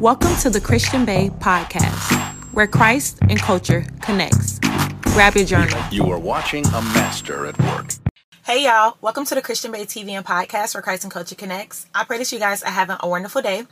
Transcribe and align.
Welcome 0.00 0.34
to 0.38 0.50
the 0.50 0.60
Christian 0.60 1.04
Bae 1.04 1.28
podcast, 1.38 2.12
where 2.52 2.66
Christ 2.66 3.18
and 3.28 3.38
culture 3.38 3.86
connects. 4.02 4.58
Grab 5.02 5.36
your 5.36 5.44
journal. 5.44 5.80
You 5.92 6.10
are 6.10 6.18
watching 6.18 6.66
a 6.66 6.82
master 6.82 7.46
at 7.46 7.56
work. 7.60 7.92
Hey 8.44 8.64
y'all, 8.64 8.98
welcome 9.00 9.24
to 9.24 9.34
the 9.34 9.40
Christian 9.40 9.70
Bae 9.70 9.84
TV 9.84 10.10
and 10.10 10.26
podcast 10.26 10.74
where 10.74 10.82
Christ 10.82 11.04
and 11.04 11.12
Culture 11.12 11.36
connects. 11.36 11.86
I 11.94 12.04
pray 12.04 12.18
that 12.18 12.30
you 12.32 12.38
guys 12.38 12.62
are 12.62 12.70
having 12.70 12.96
a 13.00 13.08
wonderful 13.08 13.40
day. 13.40 13.66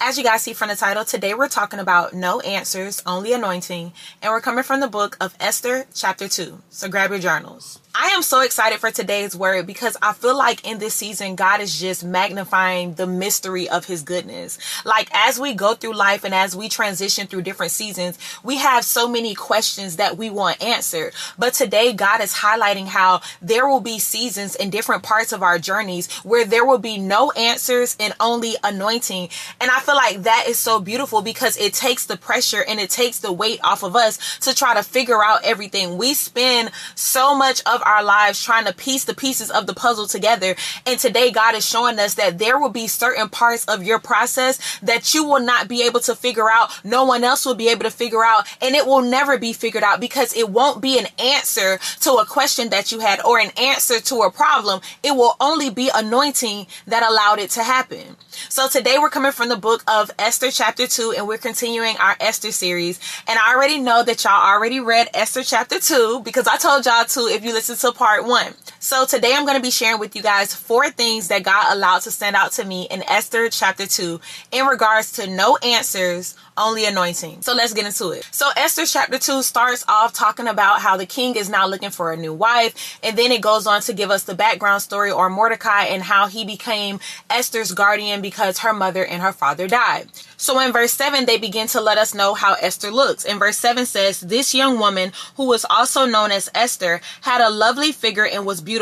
As 0.00 0.16
you 0.16 0.24
guys 0.24 0.42
see 0.42 0.54
from 0.54 0.68
the 0.68 0.76
title, 0.76 1.04
today 1.04 1.34
we're 1.34 1.46
talking 1.46 1.78
about 1.78 2.14
no 2.14 2.40
answers, 2.40 3.02
only 3.06 3.32
anointing, 3.34 3.92
and 4.22 4.32
we're 4.32 4.40
coming 4.40 4.64
from 4.64 4.80
the 4.80 4.88
book 4.88 5.16
of 5.20 5.36
Esther, 5.38 5.86
chapter 5.94 6.26
2. 6.26 6.58
So 6.70 6.88
grab 6.88 7.10
your 7.10 7.20
journals. 7.20 7.80
I 7.98 8.08
am 8.08 8.20
so 8.20 8.42
excited 8.42 8.78
for 8.78 8.90
today's 8.90 9.34
word 9.34 9.66
because 9.66 9.96
I 10.02 10.12
feel 10.12 10.36
like 10.36 10.66
in 10.68 10.78
this 10.78 10.92
season, 10.92 11.34
God 11.34 11.62
is 11.62 11.80
just 11.80 12.04
magnifying 12.04 12.92
the 12.92 13.06
mystery 13.06 13.70
of 13.70 13.86
his 13.86 14.02
goodness. 14.02 14.58
Like 14.84 15.08
as 15.14 15.40
we 15.40 15.54
go 15.54 15.72
through 15.72 15.94
life 15.94 16.22
and 16.22 16.34
as 16.34 16.54
we 16.54 16.68
transition 16.68 17.26
through 17.26 17.40
different 17.40 17.72
seasons, 17.72 18.18
we 18.42 18.58
have 18.58 18.84
so 18.84 19.08
many 19.08 19.34
questions 19.34 19.96
that 19.96 20.18
we 20.18 20.28
want 20.28 20.62
answered. 20.62 21.14
But 21.38 21.54
today, 21.54 21.94
God 21.94 22.20
is 22.20 22.34
highlighting 22.34 22.86
how 22.86 23.22
there 23.40 23.66
will 23.66 23.80
be 23.80 23.98
seasons 23.98 24.56
in 24.56 24.68
different 24.68 25.02
parts 25.02 25.32
of 25.32 25.42
our 25.42 25.58
journeys 25.58 26.12
where 26.16 26.44
there 26.44 26.66
will 26.66 26.76
be 26.76 26.98
no 26.98 27.30
answers 27.30 27.96
and 27.98 28.12
only 28.20 28.56
anointing. 28.62 29.30
And 29.58 29.70
I 29.70 29.80
feel 29.80 29.96
like 29.96 30.24
that 30.24 30.44
is 30.46 30.58
so 30.58 30.80
beautiful 30.80 31.22
because 31.22 31.56
it 31.56 31.72
takes 31.72 32.04
the 32.04 32.18
pressure 32.18 32.62
and 32.62 32.78
it 32.78 32.90
takes 32.90 33.20
the 33.20 33.32
weight 33.32 33.60
off 33.64 33.82
of 33.82 33.96
us 33.96 34.38
to 34.40 34.54
try 34.54 34.74
to 34.74 34.82
figure 34.82 35.24
out 35.24 35.44
everything. 35.44 35.96
We 35.96 36.12
spend 36.12 36.72
so 36.94 37.34
much 37.34 37.62
of 37.64 37.85
our 37.86 38.02
lives 38.02 38.42
trying 38.42 38.66
to 38.66 38.74
piece 38.74 39.04
the 39.04 39.14
pieces 39.14 39.50
of 39.50 39.66
the 39.66 39.74
puzzle 39.74 40.06
together. 40.06 40.54
And 40.84 40.98
today 40.98 41.30
God 41.30 41.54
is 41.54 41.66
showing 41.66 41.98
us 41.98 42.14
that 42.14 42.38
there 42.38 42.58
will 42.58 42.70
be 42.70 42.86
certain 42.86 43.28
parts 43.28 43.64
of 43.66 43.82
your 43.82 43.98
process 43.98 44.58
that 44.80 45.14
you 45.14 45.24
will 45.24 45.40
not 45.40 45.68
be 45.68 45.82
able 45.82 46.00
to 46.00 46.14
figure 46.14 46.50
out. 46.50 46.70
No 46.84 47.04
one 47.04 47.24
else 47.24 47.46
will 47.46 47.54
be 47.54 47.68
able 47.68 47.84
to 47.84 47.90
figure 47.90 48.24
out 48.24 48.46
and 48.60 48.74
it 48.74 48.86
will 48.86 49.02
never 49.02 49.38
be 49.38 49.52
figured 49.52 49.84
out 49.84 50.00
because 50.00 50.36
it 50.36 50.50
won't 50.50 50.80
be 50.80 50.98
an 50.98 51.06
answer 51.18 51.78
to 52.00 52.12
a 52.12 52.26
question 52.26 52.70
that 52.70 52.92
you 52.92 53.00
had 53.00 53.22
or 53.22 53.38
an 53.38 53.50
answer 53.56 54.00
to 54.00 54.22
a 54.22 54.30
problem. 54.30 54.80
It 55.02 55.14
will 55.14 55.36
only 55.40 55.70
be 55.70 55.90
anointing 55.94 56.66
that 56.86 57.08
allowed 57.08 57.38
it 57.38 57.50
to 57.50 57.62
happen. 57.62 58.16
So 58.48 58.68
today 58.68 58.96
we're 58.98 59.10
coming 59.10 59.32
from 59.32 59.48
the 59.48 59.56
book 59.56 59.82
of 59.88 60.10
Esther 60.18 60.50
chapter 60.50 60.86
2 60.86 61.14
and 61.16 61.26
we're 61.26 61.38
continuing 61.38 61.96
our 61.98 62.16
Esther 62.20 62.52
series. 62.52 63.00
And 63.26 63.38
I 63.38 63.54
already 63.54 63.78
know 63.78 64.02
that 64.02 64.24
y'all 64.24 64.32
already 64.32 64.80
read 64.80 65.08
Esther 65.14 65.42
chapter 65.42 65.78
2 65.78 66.22
because 66.24 66.46
I 66.46 66.56
told 66.56 66.84
y'all 66.86 67.04
to 67.04 67.20
if 67.32 67.44
you 67.44 67.52
listen 67.52 67.75
to 67.80 67.92
part 67.92 68.24
1. 68.24 68.54
So 68.78 69.06
today 69.06 69.32
I'm 69.34 69.46
going 69.46 69.56
to 69.56 69.62
be 69.62 69.70
sharing 69.70 69.98
with 69.98 70.14
you 70.14 70.22
guys 70.22 70.54
four 70.54 70.90
things 70.90 71.28
that 71.28 71.42
God 71.42 71.74
allowed 71.74 72.00
to 72.00 72.10
stand 72.10 72.36
out 72.36 72.52
to 72.52 72.64
me 72.64 72.86
in 72.90 73.02
Esther 73.04 73.48
chapter 73.48 73.86
2 73.86 74.20
in 74.52 74.66
regards 74.66 75.12
to 75.12 75.26
no 75.26 75.56
answers 75.56 76.36
only 76.58 76.86
anointing. 76.86 77.42
So 77.42 77.54
let's 77.54 77.72
get 77.72 77.86
into 77.86 78.10
it. 78.10 78.26
So 78.30 78.50
Esther 78.56 78.86
chapter 78.86 79.18
2 79.18 79.42
starts 79.42 79.84
off 79.88 80.12
talking 80.12 80.46
about 80.46 80.80
how 80.80 80.96
the 80.96 81.06
king 81.06 81.36
is 81.36 81.48
now 81.48 81.66
looking 81.66 81.90
for 81.90 82.12
a 82.12 82.16
new 82.16 82.32
wife. 82.32 82.98
And 83.02 83.16
then 83.16 83.32
it 83.32 83.42
goes 83.42 83.66
on 83.66 83.80
to 83.82 83.92
give 83.92 84.10
us 84.10 84.24
the 84.24 84.34
background 84.34 84.82
story 84.82 85.10
or 85.10 85.28
Mordecai 85.28 85.84
and 85.84 86.02
how 86.02 86.28
he 86.28 86.44
became 86.44 87.00
Esther's 87.28 87.72
guardian 87.72 88.20
because 88.22 88.58
her 88.58 88.72
mother 88.72 89.04
and 89.04 89.22
her 89.22 89.32
father 89.32 89.68
died. 89.68 90.08
So 90.38 90.60
in 90.60 90.72
verse 90.72 90.92
7, 90.92 91.26
they 91.26 91.38
begin 91.38 91.66
to 91.68 91.80
let 91.80 91.98
us 91.98 92.14
know 92.14 92.34
how 92.34 92.54
Esther 92.60 92.90
looks. 92.90 93.24
In 93.24 93.38
verse 93.38 93.56
7 93.56 93.86
says, 93.86 94.20
This 94.20 94.54
young 94.54 94.78
woman, 94.78 95.12
who 95.36 95.46
was 95.46 95.64
also 95.68 96.06
known 96.06 96.30
as 96.30 96.50
Esther, 96.54 97.00
had 97.22 97.40
a 97.40 97.50
lovely 97.50 97.92
figure 97.92 98.26
and 98.26 98.46
was 98.46 98.60
beautiful. 98.60 98.75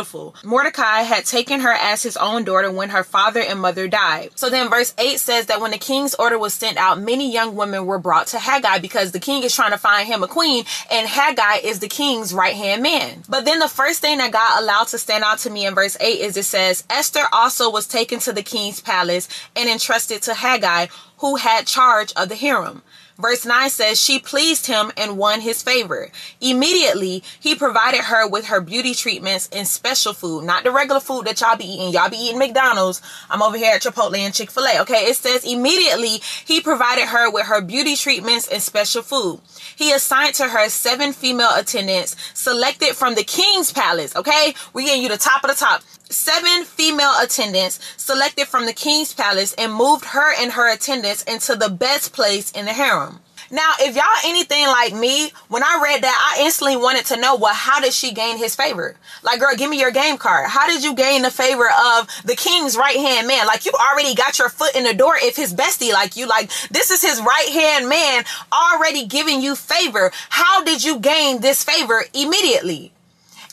Mordecai 0.45 1.01
had 1.03 1.25
taken 1.25 1.61
her 1.61 1.73
as 1.73 2.03
his 2.03 2.17
own 2.17 2.45
daughter 2.45 2.71
when 2.71 2.91
her 2.91 3.05
father 3.05 3.41
and 3.41 3.61
mother 3.61 3.89
died. 3.89 4.31
So 4.35 4.51
then 4.51 4.71
verse 4.71 4.95
8 4.99 5.19
says 5.19 5.47
that 5.47 5.61
when 5.61 5.71
the 5.71 5.79
king's 5.79 6.15
order 6.15 6.39
was 6.39 6.55
sent 6.55 6.77
out, 6.77 7.01
many 7.01 7.33
young 7.33 7.55
women 7.55 7.87
were 7.87 7.99
brought 7.99 8.29
to 8.29 8.39
Hegai 8.39 8.81
because 8.81 9.13
the 9.13 9.21
king 9.21 9.43
is 9.43 9.55
trying 9.55 9.73
to 9.73 9.79
find 9.79 10.07
him 10.07 10.23
a 10.23 10.29
queen, 10.29 10.65
and 10.91 11.09
Hegai 11.09 11.63
is 11.63 11.81
the 11.81 11.89
king's 11.89 12.35
right 12.35 12.55
hand 12.55 12.83
man. 12.83 13.23
But 13.29 13.45
then 13.45 13.59
the 13.59 13.69
first 13.69 14.01
thing 14.01 14.19
that 14.19 14.33
God 14.33 14.63
allowed 14.63 14.89
to 14.89 14.99
stand 14.99 15.25
out 15.25 15.39
to 15.41 15.51
me 15.51 15.67
in 15.67 15.75
verse 15.75 15.97
8 16.01 16.21
is 16.21 16.37
it 16.37 16.45
says, 16.45 16.85
Esther 16.91 17.25
also 17.33 17.71
was 17.71 17.87
taken 17.87 18.19
to 18.21 18.33
the 18.33 18.43
king's 18.43 18.81
palace 18.81 19.29
and 19.57 19.69
entrusted 19.69 20.23
to 20.23 20.33
Hegai, 20.33 20.91
who 21.19 21.37
had 21.37 21.67
charge 21.67 22.13
of 22.15 22.29
the 22.29 22.35
harem. 22.35 22.83
Verse 23.17 23.47
9 23.47 23.71
says, 23.71 24.01
She 24.01 24.19
pleased 24.19 24.67
him 24.67 24.91
and 24.97 25.17
won 25.17 25.41
his 25.41 25.63
favor. 25.63 26.11
Immediately, 26.41 27.23
he 27.39 27.55
provided 27.55 28.01
her 28.01 28.29
with 28.29 28.47
her 28.47 28.61
beauty 28.61 28.93
treatments 28.93 29.49
and 29.53 29.69
special 29.69 30.13
food, 30.13 30.45
not 30.45 30.65
the 30.65 30.73
regular 30.73 31.01
food 31.01 31.27
that 31.27 31.41
y'all 31.41 31.57
be 31.57 31.65
eating. 31.65 31.93
Y'all 31.93 32.11
be 32.11 32.17
eating 32.17 32.39
McDonald's. 32.39 33.01
I'm 33.31 33.43
over 33.43 33.57
here 33.57 33.75
at 33.75 33.83
Chipotle 33.83 34.19
and 34.19 34.35
Chick 34.35 34.51
fil 34.51 34.67
A. 34.67 34.81
Okay, 34.83 35.07
it 35.07 35.15
says, 35.15 35.45
Immediately, 35.45 36.21
he 36.45 36.61
provided 36.61 37.07
her 37.07 37.31
with 37.31 37.47
her 37.47 37.61
beauty 37.61 37.95
treatments 37.95 38.49
and 38.49 38.61
special 38.61 39.03
food. 39.03 39.41
He 39.77 39.93
assigned 39.93 40.35
to 40.37 40.49
her 40.49 40.69
seven 40.69 41.13
female 41.13 41.55
attendants 41.55 42.17
selected 42.35 42.95
from 42.95 43.15
the 43.15 43.25
king's 43.25 43.73
palace. 43.73 44.17
Okay, 44.17 44.55
we 44.73 44.87
getting 44.87 45.03
you 45.05 45.09
the 45.09 45.19
top 45.19 45.45
of 45.45 45.51
the 45.51 45.57
top 45.57 45.83
seven 46.11 46.65
female 46.65 47.13
attendants 47.21 47.81
selected 47.97 48.47
from 48.47 48.67
the 48.67 48.73
king's 48.73 49.15
palace 49.15 49.55
and 49.55 49.73
moved 49.73 50.05
her 50.07 50.35
and 50.41 50.53
her 50.53 50.73
attendants 50.73 51.23
into 51.25 51.57
the 51.57 51.69
best 51.69 52.13
place 52.13 52.51
in 52.53 52.65
the 52.67 52.73
harem. 52.73 53.21
Now, 53.51 53.75
if 53.79 53.95
y'all 53.95 54.05
anything 54.25 54.67
like 54.67 54.95
me, 54.95 55.31
when 55.49 55.63
I 55.63 55.81
read 55.83 56.03
that, 56.03 56.35
I 56.37 56.43
instantly 56.43 56.77
wanted 56.77 57.05
to 57.07 57.21
know, 57.21 57.37
well, 57.37 57.55
how 57.55 57.79
did 57.79 57.93
she 57.93 58.13
gain 58.13 58.39
his 58.39 58.57
favor? 58.57 58.97
Like, 59.23 59.39
girl, 59.39 59.55
give 59.55 59.71
me 59.71 59.79
your 59.79 59.91
game 59.91 60.17
card. 60.17 60.49
How 60.49 60.67
did 60.67 60.83
you 60.83 60.95
gain 60.95 61.23
the 61.23 61.31
favor 61.31 61.69
of 61.69 62.09
the 62.25 62.35
king's 62.35 62.77
right 62.77 62.97
hand 62.97 63.29
man? 63.29 63.47
Like, 63.47 63.65
you 63.65 63.73
already 63.73 64.15
got 64.15 64.39
your 64.39 64.49
foot 64.49 64.75
in 64.75 64.85
the 64.85 64.95
door 64.95 65.15
if 65.19 65.37
his 65.37 65.55
bestie 65.55 65.93
like 65.93 66.17
you. 66.17 66.27
Like, 66.27 66.51
this 66.71 66.91
is 66.91 67.03
his 67.03 67.21
right 67.21 67.49
hand 67.51 67.89
man 67.89 68.25
already 68.53 69.07
giving 69.07 69.41
you 69.41 69.55
favor. 69.55 70.11
How 70.31 70.65
did 70.65 70.83
you 70.83 70.99
gain 70.99 71.41
this 71.41 71.63
favor 71.63 72.05
immediately? 72.15 72.93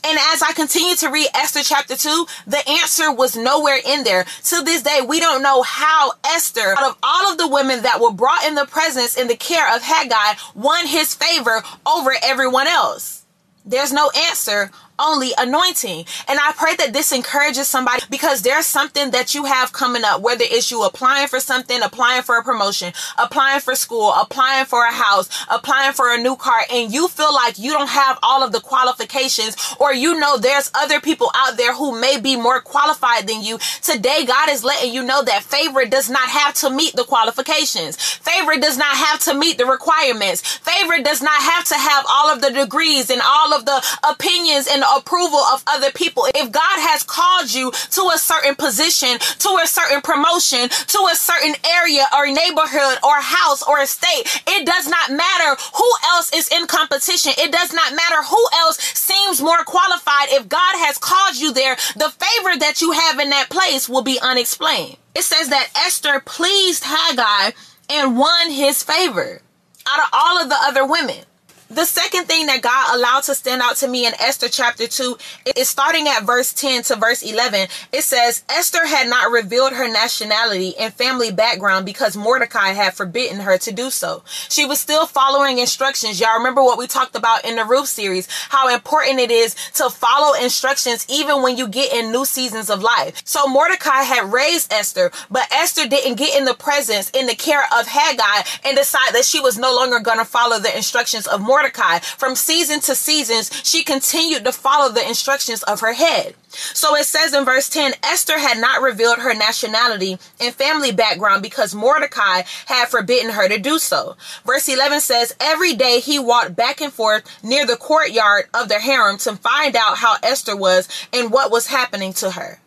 And 0.04 0.18
as 0.34 0.42
I 0.42 0.54
continue 0.54 0.96
to 0.96 1.10
read 1.10 1.28
Esther 1.36 1.62
chapter 1.64 1.96
2, 1.96 2.26
the 2.48 2.68
answer 2.68 3.12
was 3.14 3.36
nowhere 3.36 3.80
in 3.86 4.04
there. 4.04 4.24
To 4.46 4.64
this 4.64 4.82
day, 4.82 5.02
we 5.08 5.20
don't 5.20 5.44
know 5.44 5.62
how 5.62 6.14
Esther, 6.26 6.76
out 6.78 6.90
of 6.90 6.98
all 7.04 7.32
of 7.32 7.38
the 7.38 7.48
women 7.48 7.84
that 7.84 8.02
were 8.02 8.12
brought 8.12 8.46
in 8.46 8.56
the 8.56 8.66
presence 8.66 9.16
in 9.16 9.28
the 9.28 9.36
care 9.36 9.76
of 9.76 9.84
Hegai, 9.84 10.56
won 10.56 10.88
his 10.88 11.14
favor 11.14 11.62
over 11.86 12.14
everyone 12.24 12.68
else. 12.68 13.26
There's 13.64 13.94
no 13.94 14.10
answer 14.30 14.72
only 15.00 15.32
anointing. 15.38 16.06
And 16.28 16.40
I 16.40 16.54
pray 16.56 16.76
that 16.76 16.94
this 16.94 17.12
encourages 17.12 17.68
somebody 17.68 18.04
because 18.10 18.42
there's 18.42 18.66
something 18.66 19.12
that 19.12 19.34
you 19.36 19.46
have 19.46 19.74
coming 19.74 20.04
up, 20.04 20.22
whether 20.22 20.44
it's 20.48 20.72
you 20.72 20.84
applying 20.84 21.28
for 21.28 21.40
something, 21.40 21.82
applying 21.82 22.24
for 22.24 22.38
a 22.38 22.44
promotion, 22.44 22.94
applying 23.18 23.60
for 23.62 23.76
school, 23.76 24.14
applying 24.14 24.66
for 24.66 24.86
a 24.86 24.92
house, 24.92 25.30
applying 25.50 25.94
for 25.94 26.14
a 26.14 26.18
new 26.18 26.36
car, 26.36 26.62
and 26.72 26.94
you 26.94 27.08
feel 27.08 27.34
like 27.34 27.58
you 27.60 27.72
don't 27.72 27.90
have 27.90 28.18
all 28.24 28.44
of 28.44 28.52
the 28.52 28.60
qualifications, 28.60 29.56
or 29.80 29.94
you 29.94 30.20
know 30.20 30.38
there's 30.38 30.72
other 30.76 31.00
people 31.00 31.32
out 31.36 31.58
there 31.58 31.76
who 31.76 32.00
may 32.00 32.20
be 32.20 32.36
more 32.36 32.62
qualified 32.62 33.28
than 33.28 33.42
you. 33.42 33.58
Today, 33.82 34.26
God 34.26 34.50
is 34.50 34.64
letting 34.64 34.94
you 34.94 35.04
know 35.04 35.24
that 35.24 35.44
favor 35.44 35.86
does 35.86 36.10
not 36.10 36.30
have 36.30 36.54
to 36.56 36.70
meet 36.70 36.96
the 36.96 37.04
qualifications. 37.04 37.98
Favor 37.98 38.58
does 38.58 38.78
not 38.78 38.96
have 38.96 39.20
to 39.22 39.34
meet 39.34 39.58
the 39.58 39.66
requirements. 39.66 40.42
Favor 40.58 41.02
does 41.02 41.22
not 41.22 41.42
have 41.42 41.66
to 41.66 41.76
have 41.76 42.06
all 42.10 42.30
of 42.30 42.42
the 42.42 42.52
degrees 42.52 43.10
and 43.10 43.22
all 43.24 43.54
of 43.54 43.66
the 43.66 43.82
opinions 44.10 44.68
and 44.72 44.81
approval 44.84 45.40
of 45.40 45.64
other 45.68 45.92
people. 45.92 46.26
If 46.36 46.52
God 46.52 46.78
has 46.90 47.04
called 47.04 47.54
you 47.54 47.72
to 47.72 48.12
a 48.14 48.18
certain 48.18 48.56
position, 48.56 49.20
to 49.20 49.60
a 49.62 49.68
certain 49.68 50.02
promotion, 50.02 50.70
to 50.70 51.00
a 51.12 51.16
certain 51.16 51.56
area 51.66 52.06
or 52.16 52.28
neighborhood 52.28 52.98
or 53.04 53.22
house 53.22 53.64
or 53.64 53.80
estate, 53.80 54.28
it 54.48 54.66
does 54.66 54.88
not 54.88 55.12
matter 55.12 55.62
who 55.76 55.90
else 56.06 56.32
is 56.34 56.48
in 56.50 56.68
competition. 56.68 57.34
It 57.38 57.52
does 57.52 57.74
not 57.74 57.94
matter 57.94 58.24
who 58.24 58.44
else 58.56 58.78
seems 58.80 59.42
more 59.42 59.64
qualified. 59.64 60.30
If 60.30 60.50
God 60.50 60.76
has 60.86 60.98
called 60.98 61.38
you 61.38 61.54
there, 61.54 61.76
the 61.96 62.10
favor 62.10 62.58
that 62.60 62.82
you 62.82 62.92
have 62.92 63.20
in 63.20 63.30
that 63.30 63.50
place 63.50 63.88
will 63.90 64.04
be 64.04 64.20
unexplained. 64.22 64.98
It 65.16 65.24
says 65.24 65.50
that 65.50 65.70
Esther 65.76 66.22
pleased 66.22 66.84
Hegai 66.84 67.54
and 67.90 68.18
won 68.18 68.50
his 68.50 68.84
favor 68.84 69.42
out 69.88 70.00
of 70.00 70.10
all 70.14 70.42
of 70.42 70.50
the 70.50 70.58
other 70.60 70.86
women. 70.86 71.26
The 71.72 71.86
second 71.86 72.26
thing 72.26 72.48
that 72.48 72.62
God 72.62 72.98
allowed 72.98 73.24
to 73.24 73.36
stand 73.36 73.62
out 73.62 73.78
to 73.78 73.88
me 73.88 74.06
in 74.06 74.12
Esther 74.20 74.50
chapter 74.50 74.88
2 74.88 75.18
is 75.56 75.70
starting 75.70 76.06
at 76.06 76.26
verse 76.26 76.52
10 76.52 76.84
to 76.84 76.98
verse 76.98 77.24
11. 77.24 77.70
It 77.94 78.02
says, 78.04 78.44
Esther 78.50 78.86
had 78.86 79.08
not 79.08 79.32
revealed 79.32 79.72
her 79.72 79.88
nationality 79.88 80.78
and 80.78 80.94
family 80.94 81.32
background 81.32 81.86
because 81.86 82.18
Mordecai 82.18 82.72
had 82.72 82.94
forbidden 82.94 83.40
her 83.40 83.58
to 83.60 83.72
do 83.72 83.90
so. 83.90 84.22
She 84.50 84.66
was 84.66 84.82
still 84.82 85.06
following 85.06 85.60
instructions. 85.60 86.20
Y'all 86.20 86.38
remember 86.38 86.62
what 86.62 86.78
we 86.78 86.88
talked 86.88 87.16
about 87.16 87.46
in 87.46 87.56
the 87.56 87.64
Ruth 87.64 87.88
series, 87.88 88.28
how 88.50 88.68
important 88.68 89.20
it 89.20 89.32
is 89.32 89.56
to 89.76 89.90
follow 89.90 90.34
instructions 90.44 91.06
even 91.10 91.42
when 91.42 91.56
you 91.56 91.70
get 91.70 91.94
in 91.94 92.12
new 92.12 92.26
seasons 92.26 92.70
of 92.70 92.84
life. 92.84 93.22
So 93.24 93.48
Mordecai 93.48 94.02
had 94.02 94.34
raised 94.34 94.74
Esther, 94.74 95.10
but 95.30 95.48
Esther 95.54 95.88
didn't 95.88 96.16
get 96.16 96.38
in 96.38 96.44
the 96.44 96.54
presence, 96.54 97.10
in 97.12 97.28
the 97.28 97.36
care 97.36 97.64
of 97.64 97.88
Hegai, 97.88 98.60
and 98.66 98.76
decide 98.76 99.14
that 99.14 99.24
she 99.24 99.40
was 99.40 99.58
no 99.58 99.74
longer 99.74 100.02
going 100.02 100.20
to 100.20 100.26
follow 100.26 100.60
the 100.60 100.76
instructions 100.76 101.28
of 101.28 101.40
Mordecai 101.40 101.61
Mordecai. 101.62 102.00
From 102.00 102.36
season 102.36 102.80
to 102.82 102.96
seasons, 102.96 103.52
she 103.64 103.84
continued 103.84 104.46
to 104.46 104.52
follow 104.52 104.92
the 104.92 105.08
instructions 105.08 105.62
of 105.64 105.82
her 105.82 105.94
head. 105.94 106.34
So 106.50 106.96
it 106.96 107.06
says 107.06 107.36
in 107.36 107.46
verse 107.46 107.70
10 107.70 107.94
Esther 108.04 108.40
had 108.40 108.58
not 108.58 108.82
revealed 108.82 109.20
her 109.20 109.36
nationality 109.36 110.18
and 110.40 110.56
family 110.56 110.92
background 110.92 111.44
because 111.44 111.76
Mordecai 111.76 112.42
had 112.66 112.88
forbidden 112.88 113.32
her 113.32 113.48
to 113.48 113.60
do 113.60 113.78
so. 113.78 114.18
Verse 114.44 114.68
11 114.68 115.02
says, 115.02 115.36
Every 115.40 115.76
day 115.76 116.00
he 116.00 116.18
walked 116.18 116.56
back 116.56 116.82
and 116.82 116.92
forth 116.92 117.24
near 117.44 117.68
the 117.68 117.78
courtyard 117.78 118.46
of 118.56 118.68
the 118.68 118.80
harem 118.80 119.20
to 119.20 119.36
find 119.36 119.76
out 119.76 119.98
how 119.98 120.16
Esther 120.24 120.58
was 120.58 120.90
and 121.14 121.32
what 121.32 121.52
was 121.52 121.68
happening 121.68 122.12
to 122.14 122.32
her. 122.32 122.60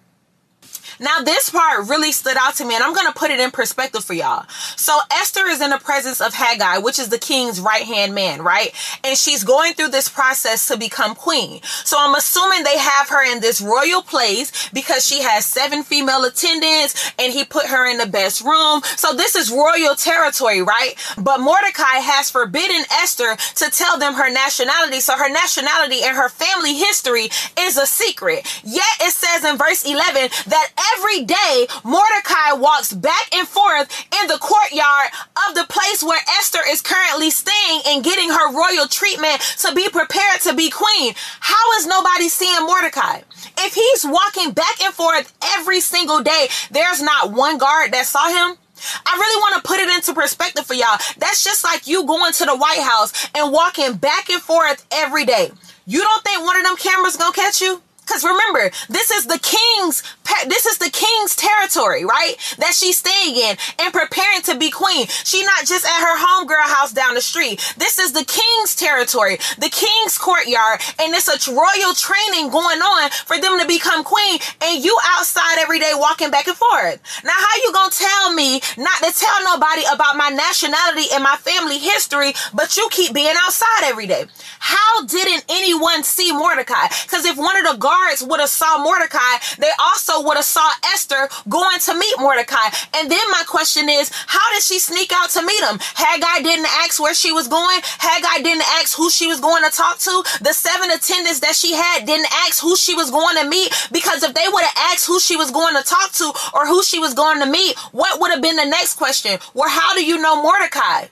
Now, 1.05 1.21
this 1.21 1.51
part 1.51 1.87
really 1.87 2.12
stood 2.12 2.39
out 2.39 2.55
to 2.55 2.65
me, 2.65 2.75
and 2.75 2.83
I'm 2.83 2.95
going 2.95 3.06
to 3.06 3.12
put 3.12 3.31
it 3.31 3.39
in 3.39 3.51
perspective 3.51 4.03
for 4.03 4.15
y'all. 4.15 4.47
So, 4.77 4.99
Esther 5.11 5.47
is 5.49 5.61
in 5.61 5.69
the 5.69 5.79
presence 5.79 6.19
of 6.23 6.33
Hegai, 6.33 6.83
which 6.83 6.99
is 6.99 7.11
the 7.11 7.19
king's 7.19 7.61
right 7.61 7.85
hand 7.85 8.15
man, 8.15 8.41
right? 8.41 8.73
And 9.05 9.15
she's 9.15 9.45
going 9.45 9.75
through 9.75 9.89
this 9.89 10.09
process 10.09 10.67
to 10.69 10.79
become 10.79 11.15
queen. 11.15 11.61
So, 11.62 11.99
I'm 12.01 12.15
assuming 12.15 12.65
they 12.65 12.79
have 12.79 13.11
her 13.11 13.23
in 13.31 13.41
this 13.41 13.61
royal 13.61 14.01
place 14.01 14.71
because 14.71 15.06
she 15.06 15.21
has 15.21 15.45
seven 15.45 15.83
female 15.83 16.25
attendants 16.25 17.12
and 17.19 17.31
he 17.31 17.45
put 17.45 17.67
her 17.67 17.87
in 17.87 17.99
the 17.99 18.06
best 18.06 18.41
room. 18.41 18.81
So, 18.97 19.12
this 19.12 19.37
is 19.37 19.51
royal 19.51 19.95
territory, 19.97 20.62
right? 20.62 20.95
But 21.19 21.41
Mordecai 21.41 22.01
has 22.01 22.31
forbidden 22.31 22.83
Esther 22.91 23.37
to 23.56 23.71
tell 23.71 23.99
them 23.99 24.15
her 24.15 24.33
nationality. 24.33 25.01
So, 25.01 25.19
her 25.19 25.29
nationality 25.29 26.03
and 26.03 26.17
her 26.17 26.31
family 26.31 26.73
history 26.73 27.29
is 27.61 27.77
a 27.77 27.85
secret. 27.85 28.49
Yet, 28.65 28.85
it 29.03 29.12
says 29.12 29.45
in 29.45 29.59
verse 29.59 29.85
11 29.85 30.31
that 30.47 30.71
every 30.96 31.25
day 31.25 31.67
Mordecai 31.85 32.52
walks 32.55 32.93
back 32.93 33.35
and 33.35 33.46
forth 33.46 33.88
in 34.20 34.26
the 34.26 34.38
courtyard 34.38 35.11
of 35.49 35.55
the 35.55 35.67
place 35.69 36.02
where 36.02 36.20
Esther 36.38 36.61
is 36.69 36.82
currently 36.82 37.31
staying 37.31 37.82
and 37.87 38.05
getting 38.05 38.31
her 38.31 38.52
royal 38.52 38.88
treatment 38.88 39.41
to 39.58 39.75
be 39.75 39.88
prepared 39.88 40.41
to 40.43 40.55
be 40.55 40.70
queen. 40.70 41.14
How 41.41 41.73
is 41.79 41.87
nobody 41.87 42.29
seeing 42.29 42.67
Mordecai? 42.67 43.20
If 43.58 43.75
he's 43.75 44.05
walking 44.05 44.52
back 44.52 44.81
and 44.82 44.94
forth 44.94 45.32
every 45.56 45.81
single 45.81 46.23
day, 46.23 46.49
there's 46.70 47.02
not 47.02 47.32
one 47.32 47.58
guard 47.58 47.93
that 47.93 48.06
saw 48.06 48.29
him. 48.29 48.58
I 49.06 49.17
really 49.17 49.41
want 49.41 49.62
to 49.62 49.69
put 49.69 49.81
it 49.81 49.88
into 49.88 50.12
perspective 50.14 50.67
for 50.67 50.75
y'all. 50.75 50.99
That's 51.19 51.44
just 51.44 51.64
like 51.64 51.87
you 51.87 52.05
going 52.06 52.32
to 52.35 52.44
the 52.44 52.56
White 52.56 52.82
House 52.82 53.29
and 53.35 53.52
walking 53.52 53.94
back 53.94 54.29
and 54.31 54.43
forth 54.43 54.85
every 54.93 55.25
day. 55.25 55.50
You 55.87 56.00
don't 56.00 56.25
think 56.25 56.44
one 56.44 56.56
of 56.56 56.64
them 56.64 56.76
cameras 56.76 57.17
gonna 57.17 57.32
catch 57.32 57.61
you? 57.61 57.81
Because 58.06 58.25
remember, 58.25 58.70
this 58.88 59.11
is 59.11 59.26
the 59.26 59.38
king's 59.38 60.02
this 60.46 60.66
is 60.66 60.78
the 60.78 60.90
king's 60.90 61.36
territory, 61.36 62.04
right? 62.04 62.36
That 62.58 62.75
she's 62.75 62.98
staying 62.98 63.36
in 63.36 63.56
and 63.78 63.92
preparing 63.92 64.42
to 64.42 64.58
be 64.58 64.70
queen. 64.70 65.06
She 65.08 65.44
not 65.44 65.66
just 65.66 65.84
at 65.84 66.00
her 66.00 66.16
homegirl 66.19 66.69
house 66.69 66.92
down 66.92 67.14
the 67.14 67.20
street. 67.20 67.60
This 67.76 67.98
is 67.98 68.12
the 68.12 68.25
king's 68.25 68.75
territory, 68.75 69.38
the 69.58 69.70
king's 69.70 70.19
courtyard, 70.19 70.81
and 70.98 71.14
it's 71.14 71.28
a 71.28 71.38
royal 71.52 71.94
training 71.94 72.50
going 72.50 72.81
on 72.81 73.10
for 73.10 73.38
them 73.38 73.58
to 73.60 73.66
become 73.66 74.04
queen. 74.04 74.38
And 74.62 74.84
you 74.84 74.96
outside 75.16 75.58
every 75.58 75.78
day 75.78 75.92
walking 75.94 76.31
back 76.31 76.46
and 76.46 76.56
forth. 76.56 77.00
Now, 77.25 77.32
how 77.36 77.56
you 77.62 77.72
gonna 77.72 77.90
tell 77.90 78.32
me 78.34 78.60
not 78.76 78.98
to 79.02 79.12
tell 79.12 79.44
nobody 79.44 79.82
about 79.92 80.16
my 80.16 80.31
nationality 80.31 81.08
and 81.12 81.22
my 81.22 81.36
family 81.36 81.78
history, 81.78 82.32
but 82.52 82.76
you 82.76 82.88
keep 82.90 83.12
being 83.14 83.34
outside 83.36 83.84
every 83.84 84.06
day? 84.06 84.25
How 84.58 85.04
didn't 85.06 85.44
anyone 85.48 86.02
see 86.02 86.32
Mordecai? 86.32 86.88
Because 87.02 87.25
if 87.25 87.36
one 87.36 87.56
of 87.56 87.64
the 87.64 87.78
guards 87.78 88.22
would 88.22 88.40
have 88.40 88.48
saw 88.48 88.82
Mordecai, 88.82 89.38
they 89.58 89.70
also 89.78 90.24
would 90.25 90.37
have 90.37 90.44
saw 90.44 90.69
Esther 90.93 91.29
going 91.49 91.79
to 91.81 91.94
meet 91.94 92.15
Mordecai. 92.19 92.69
And 92.94 93.11
then 93.11 93.26
my 93.31 93.43
question 93.47 93.88
is, 93.88 94.11
how 94.26 94.53
did 94.55 94.62
she 94.62 94.79
sneak 94.79 95.12
out 95.12 95.31
to 95.31 95.43
meet 95.44 95.61
him? 95.61 95.79
Hegai 95.79 96.43
didn't 96.43 96.67
ask 96.85 97.00
where 97.00 97.15
she 97.15 97.32
was 97.32 97.49
going. 97.49 97.81
Hegai 97.81 98.43
didn't 98.43 98.67
ask 98.81 98.97
who 98.97 99.11
she 99.11 99.26
was 99.26 99.41
going 99.41 99.65
to 99.65 99.71
talk 99.71 99.99
to. 99.99 100.25
The 100.41 100.53
seven 100.53 100.91
attendants 100.91 101.41
that 101.41 101.55
she 101.55 101.75
had 101.75 102.06
didn't 102.06 102.32
ask 102.47 102.62
who 102.62 102.76
she 102.76 102.94
was 102.94 103.11
going 103.11 103.37
to 103.43 103.49
meet 103.49 103.73
because 103.93 104.23
if 104.23 104.35
they 104.35 104.47
would 104.49 104.65
have 104.65 104.93
asked 104.93 105.06
who 105.06 105.21
she 105.21 105.37
was 105.37 105.50
going 105.50 105.75
to 105.76 105.82
talk 105.82 106.12
to 106.12 106.32
or 106.55 106.67
who 106.67 106.82
she 106.82 106.99
was 106.99 107.15
going 107.15 107.41
to 107.41 107.47
meet, 107.47 107.79
what 107.93 108.20
would 108.20 108.31
have 108.31 108.43
been 108.43 108.56
the 108.56 108.65
next 108.65 108.94
question? 108.94 109.38
Well, 109.55 109.69
how 109.69 109.94
do 109.94 110.05
you 110.05 110.19
know 110.19 110.43
Mordecai? 110.43 111.06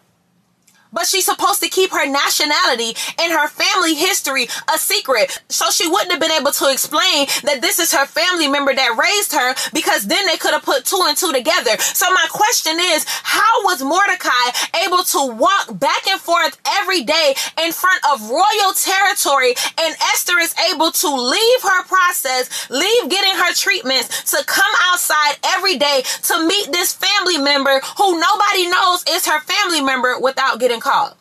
But 0.92 1.06
she's 1.06 1.24
supposed 1.24 1.62
to 1.62 1.68
keep 1.68 1.90
her 1.90 2.06
nationality 2.06 2.94
and 3.18 3.32
her 3.32 3.48
family 3.48 3.94
history 3.94 4.46
a 4.72 4.78
secret. 4.78 5.42
So 5.48 5.70
she 5.70 5.88
wouldn't 5.88 6.12
have 6.12 6.20
been 6.20 6.32
able 6.32 6.52
to 6.52 6.70
explain 6.70 7.26
that 7.44 7.60
this 7.60 7.78
is 7.78 7.92
her 7.92 8.06
family 8.06 8.48
member 8.48 8.74
that 8.74 8.98
raised 9.00 9.32
her 9.32 9.54
because 9.72 10.06
then 10.06 10.26
they 10.26 10.36
could 10.36 10.52
have 10.52 10.62
put 10.62 10.84
two 10.84 11.00
and 11.06 11.16
two 11.16 11.32
together. 11.32 11.78
So 11.78 12.06
my 12.12 12.26
question 12.30 12.76
is, 12.78 13.04
how 13.08 13.64
was 13.64 13.82
Mordecai 13.82 14.52
able 14.84 15.02
to 15.16 15.32
walk 15.32 15.78
back 15.78 16.06
and 16.08 16.20
forth 16.20 16.60
every 16.82 17.02
day 17.02 17.34
in 17.62 17.72
front 17.72 18.02
of 18.12 18.28
royal 18.28 18.72
territory 18.76 19.54
and 19.80 19.96
Esther 20.12 20.38
is 20.38 20.54
able 20.72 20.92
to 20.92 21.08
leave 21.08 21.62
her 21.62 21.84
process, 21.84 22.68
leave 22.70 23.08
getting 23.08 23.34
her 23.34 23.52
treatments 23.54 24.30
to 24.32 24.44
come 24.44 24.72
outside 24.92 25.36
every 25.56 25.78
day 25.78 26.02
to 26.24 26.46
meet 26.46 26.70
this 26.72 26.92
family 26.92 27.38
member 27.38 27.80
who 27.96 28.20
nobody 28.20 28.68
knows 28.68 29.04
is 29.08 29.26
her 29.26 29.40
family 29.40 29.80
member 29.80 30.18
without 30.20 30.60
getting 30.60 30.80
called. 30.82 31.14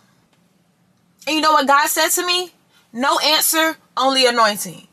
And 1.28 1.36
you 1.36 1.42
know 1.42 1.54
what 1.54 1.68
God 1.68 1.88
said 1.88 2.10
to 2.10 2.26
me? 2.26 2.52
No 2.92 3.20
answer, 3.20 3.78
only 3.96 4.26
anointing. 4.26 4.88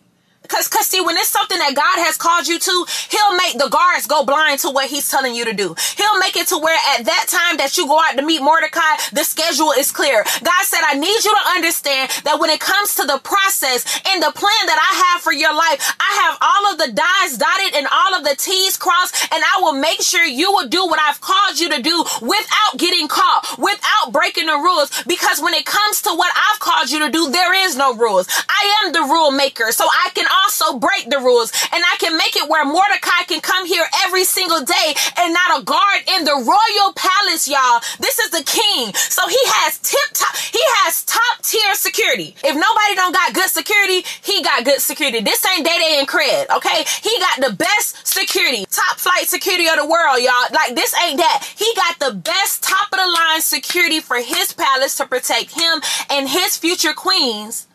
Cause, 0.49 0.67
cause 0.67 0.87
see, 0.89 1.01
when 1.01 1.17
it's 1.19 1.29
something 1.29 1.59
that 1.59 1.77
God 1.77 2.01
has 2.09 2.17
called 2.17 2.49
you 2.49 2.59
to, 2.59 2.87
He'll 3.13 3.37
make 3.37 3.61
the 3.61 3.69
guards 3.69 4.09
go 4.09 4.25
blind 4.25 4.61
to 4.65 4.71
what 4.71 4.89
He's 4.89 5.11
telling 5.11 5.35
you 5.35 5.45
to 5.45 5.53
do. 5.53 5.77
He'll 5.97 6.19
make 6.19 6.37
it 6.37 6.49
to 6.49 6.57
where 6.57 6.79
at 6.97 7.05
that 7.05 7.29
time 7.29 7.61
that 7.61 7.77
you 7.77 7.87
go 7.87 8.01
out 8.01 8.17
to 8.17 8.25
meet 8.25 8.41
Mordecai, 8.41 8.97
the 9.13 9.29
schedule 9.29 9.77
is 9.77 9.93
clear. 9.93 10.25
God 10.25 10.63
said, 10.65 10.81
I 10.89 10.97
need 10.97 11.21
you 11.21 11.33
to 11.37 11.45
understand 11.53 12.11
that 12.25 12.41
when 12.41 12.49
it 12.49 12.61
comes 12.65 12.97
to 12.97 13.05
the 13.05 13.21
process 13.21 13.85
and 14.09 14.25
the 14.25 14.33
plan 14.33 14.65
that 14.73 14.81
I 14.81 14.93
have 15.13 15.21
for 15.21 15.37
your 15.37 15.53
life, 15.53 15.85
I 16.01 16.11
have 16.25 16.35
all 16.41 16.73
of 16.73 16.81
the 16.81 16.97
I's 16.97 17.37
dotted 17.37 17.77
and 17.77 17.87
all 17.93 18.17
of 18.17 18.25
the 18.25 18.35
T's 18.35 18.81
crossed, 18.81 19.29
and 19.29 19.45
I 19.45 19.61
will 19.61 19.77
make 19.77 20.01
sure 20.01 20.25
you 20.25 20.51
will 20.53 20.69
do 20.69 20.87
what 20.87 20.99
I've 20.99 21.21
called 21.21 21.61
you 21.61 21.69
to 21.77 21.83
do 21.83 22.05
without 22.25 22.81
getting 22.81 23.07
caught, 23.07 23.57
without 23.59 23.78
breaking 24.11 24.47
the 24.47 24.57
rules. 24.57 24.91
Because 25.07 25.41
when 25.41 25.55
it 25.55 25.65
comes 25.65 26.03
to 26.03 26.11
what 26.11 26.33
I've 26.35 26.61
called 26.61 26.91
you 26.91 26.99
to 27.01 27.11
do, 27.11 27.31
there 27.31 27.55
is 27.55 27.77
no 27.77 27.95
rules. 27.95 28.27
I 28.49 28.83
am 28.85 28.93
the 28.93 29.03
rule 29.03 29.31
maker, 29.31 29.73
so 29.73 29.85
I 29.85 30.11
can 30.15 30.27
also 30.43 30.79
break 30.79 31.11
the 31.11 31.19
rules 31.19 31.53
and 31.73 31.83
I 31.85 31.97
can 31.99 32.17
make 32.17 32.37
it 32.37 32.49
where 32.49 32.65
Mordecai 32.65 33.25
can 33.27 33.41
come 33.41 33.67
here 33.67 33.85
every 34.05 34.25
single 34.25 34.61
day 34.65 34.95
and 35.19 35.33
not 35.33 35.61
a 35.61 35.65
guard 35.65 36.03
in 36.17 36.25
the 36.25 36.35
royal 36.35 36.93
palace, 36.95 37.49
y'all. 37.49 37.81
This 38.01 38.19
is 38.19 38.31
the 38.31 38.43
king. 38.45 38.93
So 38.95 39.27
he 39.29 39.41
has 39.63 39.79
tip 39.79 40.09
top, 40.15 40.37
he 40.37 40.61
has 40.83 41.05
top 41.05 41.43
tier 41.43 41.75
security. 41.75 42.35
If 42.45 42.55
nobody 42.55 42.95
don't 42.95 43.15
got 43.15 43.35
good 43.35 43.51
security, 43.51 44.05
he 44.23 44.43
got 44.43 44.65
good 44.65 44.81
security. 44.81 45.21
This 45.21 45.45
ain't 45.47 45.65
Day 45.65 45.79
Day 45.79 45.97
and 45.99 46.09
Craig, 46.09 46.47
okay? 46.51 46.85
He 47.03 47.13
got 47.21 47.51
the 47.51 47.57
best 47.57 48.07
security, 48.07 48.67
top 48.71 48.99
flight 48.99 49.27
security 49.27 49.69
of 49.69 49.77
the 49.77 49.87
world, 49.87 50.19
y'all. 50.19 50.49
Like 50.53 50.75
this 50.75 50.95
ain't 51.05 51.19
that. 51.19 51.45
He 51.57 51.73
got 51.75 51.99
the 51.99 52.15
best 52.17 52.63
top 52.63 52.93
of 52.93 52.99
the 52.99 53.07
line 53.07 53.41
security 53.41 54.01
for 54.09 54.17
his 54.17 54.53
palace 54.55 54.97
to 54.97 55.07
protect 55.07 55.53
him 55.53 55.81
and 56.11 56.29
his 56.29 56.57
future 56.57 56.95
queens 56.95 57.69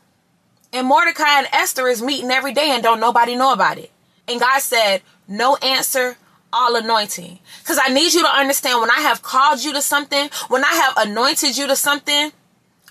and 0.74 0.88
Mordecai 0.88 1.38
and 1.38 1.48
Esther 1.54 1.88
is 1.88 2.02
meeting 2.02 2.32
every 2.32 2.54
day 2.54 2.72
and 2.72 2.82
don't 2.82 3.00
nobody 3.00 3.36
know 3.36 3.54
about 3.54 3.78
it. 3.78 3.92
And 4.28 4.40
God 4.40 4.60
said, 4.60 5.04
no 5.28 5.56
answer, 5.58 6.18
all 6.52 6.76
anointing. 6.76 7.40
Because 7.60 7.80
I 7.82 7.94
need 7.94 8.14
you 8.14 8.24
to 8.24 8.36
understand 8.36 8.82
when 8.82 8.90
I 8.90 9.02
have 9.02 9.22
called 9.22 9.64
you 9.64 9.72
to 9.74 9.82
something, 9.82 10.30
when 10.48 10.66
I 10.66 10.74
have 10.74 11.08
anointed 11.08 11.56
you 11.58 11.68
to 11.68 11.76
something, 11.76 12.32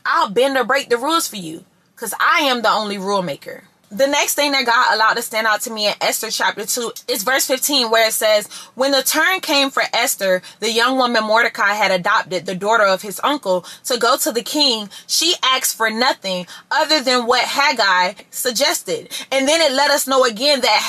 I'll 0.07 0.31
bend 0.31 0.57
or 0.57 0.65
break 0.65 0.89
the 0.89 0.97
rules 0.97 1.27
for 1.27 1.37
you. 1.37 1.65
Because 1.95 2.15
I 2.21 2.43
am 2.43 2.63
the 2.63 2.71
only 2.71 2.99
rule 2.99 3.23
maker 3.23 3.65
the 3.93 4.07
next 4.07 4.35
thing 4.35 4.53
that 4.53 4.65
God 4.65 4.95
allowed 4.95 5.15
to 5.15 5.23
stand 5.23 5.47
out 5.47 5.61
to 5.63 5.71
me 5.71 5.87
in 5.87 5.95
Esther 6.01 6.31
chapter 6.31 6.65
2 6.65 6.93
is 7.09 7.23
verse 7.23 7.47
15, 7.47 7.91
where 7.91 8.09
it 8.09 8.13
says, 8.13 8.49
When 8.75 8.91
the 8.91 9.03
turn 9.03 9.41
came 9.41 9.71
for 9.71 9.83
Esther, 9.93 10.43
the 10.61 10.73
young 10.73 10.97
woman 10.97 11.25
Mordecai 11.25 11.75
had 11.75 11.91
adopted, 11.91 12.47
the 12.47 12.55
daughter 12.55 12.85
of 12.85 13.03
his 13.03 13.21
uncle, 13.23 13.67
to 13.85 13.99
go 13.99 14.17
to 14.17 14.33
the 14.33 14.43
king, 14.43 14.89
she 15.07 15.35
asked 15.43 15.77
for 15.77 15.91
nothing 15.91 16.47
other 16.71 17.03
than 17.03 17.27
what 17.27 17.45
Hegai 17.45 18.17
suggested. 18.31 19.11
And 19.31 19.47
then 19.47 19.61
it 19.61 19.73
let 19.73 19.91
us 19.91 20.07
know 20.07 20.25
again 20.25 20.63
that 20.63 20.81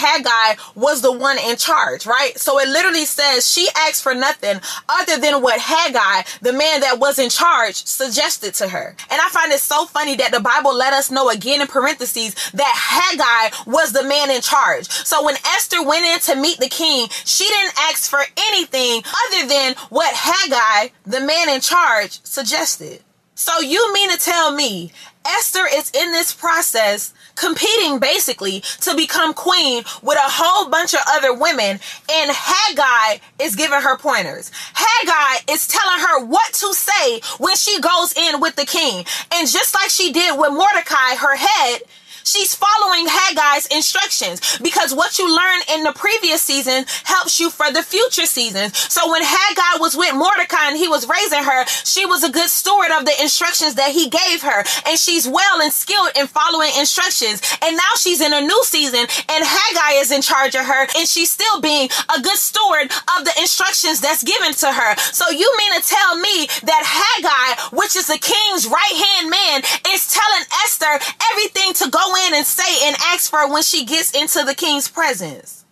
Hegai 0.55 0.75
was 0.75 1.01
the 1.01 1.11
one 1.11 1.37
in 1.37 1.57
charge, 1.57 2.05
right? 2.05 2.37
So 2.39 2.59
it 2.59 2.69
literally 2.69 3.05
says 3.05 3.51
she 3.51 3.67
asked 3.75 4.01
for 4.01 4.15
nothing 4.15 4.61
other 4.87 5.17
than 5.17 5.41
what 5.41 5.59
Hegai, 5.59 6.39
the 6.39 6.53
man 6.53 6.81
that 6.81 6.99
was 6.99 7.19
in 7.19 7.29
charge, 7.29 7.83
suggested 7.85 8.53
to 8.55 8.69
her. 8.69 8.95
And 9.09 9.21
I 9.21 9.29
find 9.29 9.51
it 9.51 9.59
so 9.59 9.85
funny 9.85 10.15
that 10.15 10.31
the 10.31 10.39
Bible 10.39 10.73
let 10.73 10.93
us 10.93 11.11
know 11.11 11.29
again 11.29 11.59
in 11.59 11.67
parentheses 11.67 12.35
that 12.53 12.92
Hegai 12.93 13.65
was 13.65 13.91
the 13.91 14.03
man 14.03 14.29
in 14.29 14.41
charge. 14.41 14.89
So 14.89 15.23
when 15.23 15.35
Esther 15.45 15.83
went 15.83 16.05
in 16.05 16.19
to 16.21 16.41
meet 16.41 16.59
the 16.59 16.69
king, 16.69 17.07
she 17.25 17.45
didn't 17.45 17.73
ask 17.89 18.09
for 18.09 18.21
anything 18.37 19.03
other 19.25 19.47
than 19.47 19.75
what 19.89 20.13
Hegai, 20.13 20.91
the 21.05 21.21
man 21.21 21.49
in 21.49 21.61
charge, 21.61 22.23
suggested. 22.23 23.01
So 23.35 23.59
you 23.59 23.93
mean 23.93 24.11
to 24.11 24.17
tell 24.17 24.51
me 24.51 24.91
Esther 25.25 25.65
is 25.73 25.89
in 25.91 26.11
this 26.11 26.33
process 26.33 27.13
competing 27.35 27.99
basically 27.99 28.61
to 28.81 28.95
become 28.95 29.33
queen 29.33 29.83
with 30.01 30.17
a 30.17 30.29
whole 30.29 30.69
bunch 30.69 30.93
of 30.93 30.99
other 31.07 31.33
women 31.33 31.79
and 32.11 32.31
Hegai 32.31 33.21
is 33.39 33.55
giving 33.55 33.81
her 33.81 33.97
pointers. 33.97 34.51
Hegai 34.75 35.51
is 35.51 35.67
telling 35.67 35.99
her 35.99 36.25
what 36.25 36.53
to 36.53 36.73
say 36.73 37.21
when 37.39 37.55
she 37.55 37.79
goes 37.79 38.13
in 38.15 38.39
with 38.39 38.55
the 38.55 38.65
king. 38.65 39.05
And 39.33 39.49
just 39.49 39.73
like 39.73 39.89
she 39.89 40.11
did 40.11 40.37
with 40.37 40.51
Mordecai, 40.51 41.15
her 41.15 41.35
head, 41.35 41.81
She's 42.23 42.55
following 42.55 43.07
Hegai's 43.07 43.67
instructions 43.67 44.57
because 44.59 44.93
what 44.93 45.19
you 45.19 45.27
learned 45.27 45.63
in 45.69 45.83
the 45.83 45.91
previous 45.91 46.41
season 46.41 46.85
helps 47.03 47.39
you 47.39 47.49
for 47.49 47.71
the 47.71 47.83
future 47.83 48.25
seasons. 48.25 48.77
So 48.77 49.11
when 49.11 49.23
Hegai 49.23 49.79
was 49.79 49.95
with 49.95 50.15
Mordecai 50.15 50.71
and 50.71 50.77
he 50.77 50.87
was 50.87 51.07
raising 51.07 51.43
her, 51.43 51.65
she 51.83 52.05
was 52.05 52.23
a 52.23 52.31
good 52.31 52.49
steward 52.49 52.91
of 52.91 53.05
the 53.05 53.13
instructions 53.21 53.75
that 53.75 53.91
he 53.91 54.09
gave 54.09 54.41
her. 54.41 54.63
And 54.87 54.97
she's 54.97 55.27
well 55.27 55.61
and 55.61 55.71
skilled 55.71 56.11
in 56.15 56.27
following 56.27 56.71
instructions. 56.79 57.41
And 57.61 57.75
now 57.75 57.93
she's 57.97 58.21
in 58.21 58.31
a 58.31 58.41
new 58.41 58.63
season 58.63 59.03
and 59.03 59.43
Hegai 59.43 60.01
is 60.01 60.11
in 60.11 60.21
charge 60.21 60.55
of 60.55 60.65
her 60.65 60.87
and 60.95 61.07
she's 61.07 61.31
still 61.31 61.59
being 61.59 61.89
a 62.15 62.21
good 62.21 62.37
steward 62.37 62.91
of 63.17 63.25
the 63.25 63.33
instructions 63.39 63.99
that's 63.99 64.23
given 64.23 64.53
to 64.63 64.71
her. 64.71 64.95
So 65.11 65.29
you 65.29 65.47
mean 65.57 65.81
to 65.81 65.83
tell 65.87 66.15
me 66.17 66.47
that 66.63 66.83
Hegai, 66.87 67.77
which 67.77 67.95
is 67.95 68.07
the 68.07 68.17
king's 68.17 68.67
right 68.67 68.95
hand 68.95 69.29
man, 69.29 69.61
is 69.91 70.07
telling 70.07 70.45
Esther 70.63 70.99
everything 71.31 71.73
to 71.83 71.89
go 71.89 72.12
in 72.15 72.33
and 72.33 72.45
say 72.45 72.87
and 72.87 72.95
ask 73.05 73.29
for 73.29 73.51
when 73.51 73.63
she 73.63 73.85
gets 73.85 74.11
into 74.11 74.43
the 74.43 74.55
king's 74.55 74.87
presence. 74.87 75.65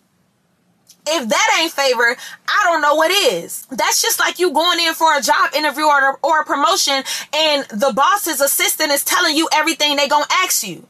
If 1.06 1.28
that 1.28 1.58
ain't 1.60 1.72
favor, 1.72 2.16
I 2.46 2.60
don't 2.64 2.80
know 2.80 2.94
what 2.94 3.10
is. 3.10 3.66
That's 3.70 4.00
just 4.00 4.20
like 4.20 4.38
you 4.38 4.52
going 4.52 4.78
in 4.78 4.94
for 4.94 5.16
a 5.16 5.20
job 5.20 5.50
interview 5.54 5.84
or, 5.84 6.18
or 6.22 6.40
a 6.42 6.44
promotion 6.44 7.02
and 7.34 7.64
the 7.70 7.92
boss's 7.94 8.40
assistant 8.40 8.92
is 8.92 9.02
telling 9.02 9.36
you 9.36 9.48
everything 9.52 9.96
they 9.96 10.06
gonna 10.06 10.26
ask 10.30 10.66
you. 10.66 10.86